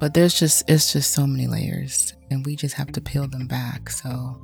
But 0.01 0.15
there's 0.15 0.37
just 0.37 0.63
it's 0.67 0.91
just 0.91 1.13
so 1.13 1.27
many 1.27 1.45
layers 1.45 2.15
and 2.31 2.43
we 2.43 2.55
just 2.55 2.73
have 2.73 2.91
to 2.93 3.01
peel 3.01 3.27
them 3.27 3.45
back. 3.45 3.91
So 3.91 4.41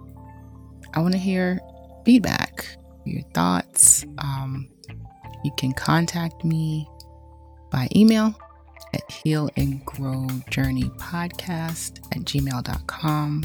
I 0.94 1.00
want 1.00 1.14
to 1.14 1.18
hear 1.20 1.60
feedback, 2.06 2.68
your 3.06 3.24
thoughts. 3.34 4.06
Um, 4.20 4.70
You 5.44 5.52
can 5.58 5.74
contact 5.74 6.46
me 6.46 6.88
by 7.72 7.88
email 7.96 8.36
at 8.94 9.10
heal 9.12 9.50
and 9.58 9.84
grow 9.84 10.28
journey 10.52 10.92
podcast 11.00 12.06
at 12.16 12.22
gmail.com. 12.26 13.44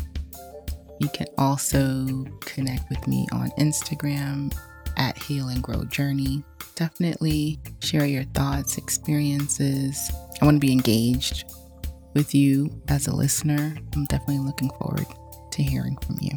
You 1.01 1.09
can 1.15 1.27
also 1.39 2.25
connect 2.41 2.91
with 2.91 3.09
me 3.09 3.27
on 3.33 3.51
Instagram 3.59 4.55
at 4.99 5.17
heal 5.17 5.49
and 5.49 5.63
grow 5.63 5.85
journey. 5.85 6.45
Definitely 6.75 7.59
share 7.81 8.05
your 8.05 8.25
thoughts, 8.35 8.77
experiences. 8.77 10.11
I 10.41 10.45
want 10.45 10.57
to 10.57 10.67
be 10.67 10.73
engaged 10.73 11.45
with 12.15 12.35
you 12.35 12.71
as 12.89 13.07
a 13.07 13.15
listener. 13.15 13.77
I'm 13.95 14.05
definitely 14.07 14.39
looking 14.39 14.71
forward 14.79 15.07
to 15.53 15.63
hearing 15.63 15.97
from 15.99 16.19
you. 16.21 16.33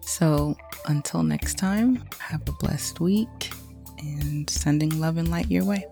So 0.00 0.56
until 0.86 1.22
next 1.22 1.58
time, 1.58 2.02
have 2.18 2.42
a 2.48 2.52
blessed 2.52 3.00
week 3.00 3.52
and 3.98 4.48
sending 4.48 4.98
love 5.00 5.16
and 5.16 5.30
light 5.30 5.50
your 5.50 5.64
way. 5.64 5.84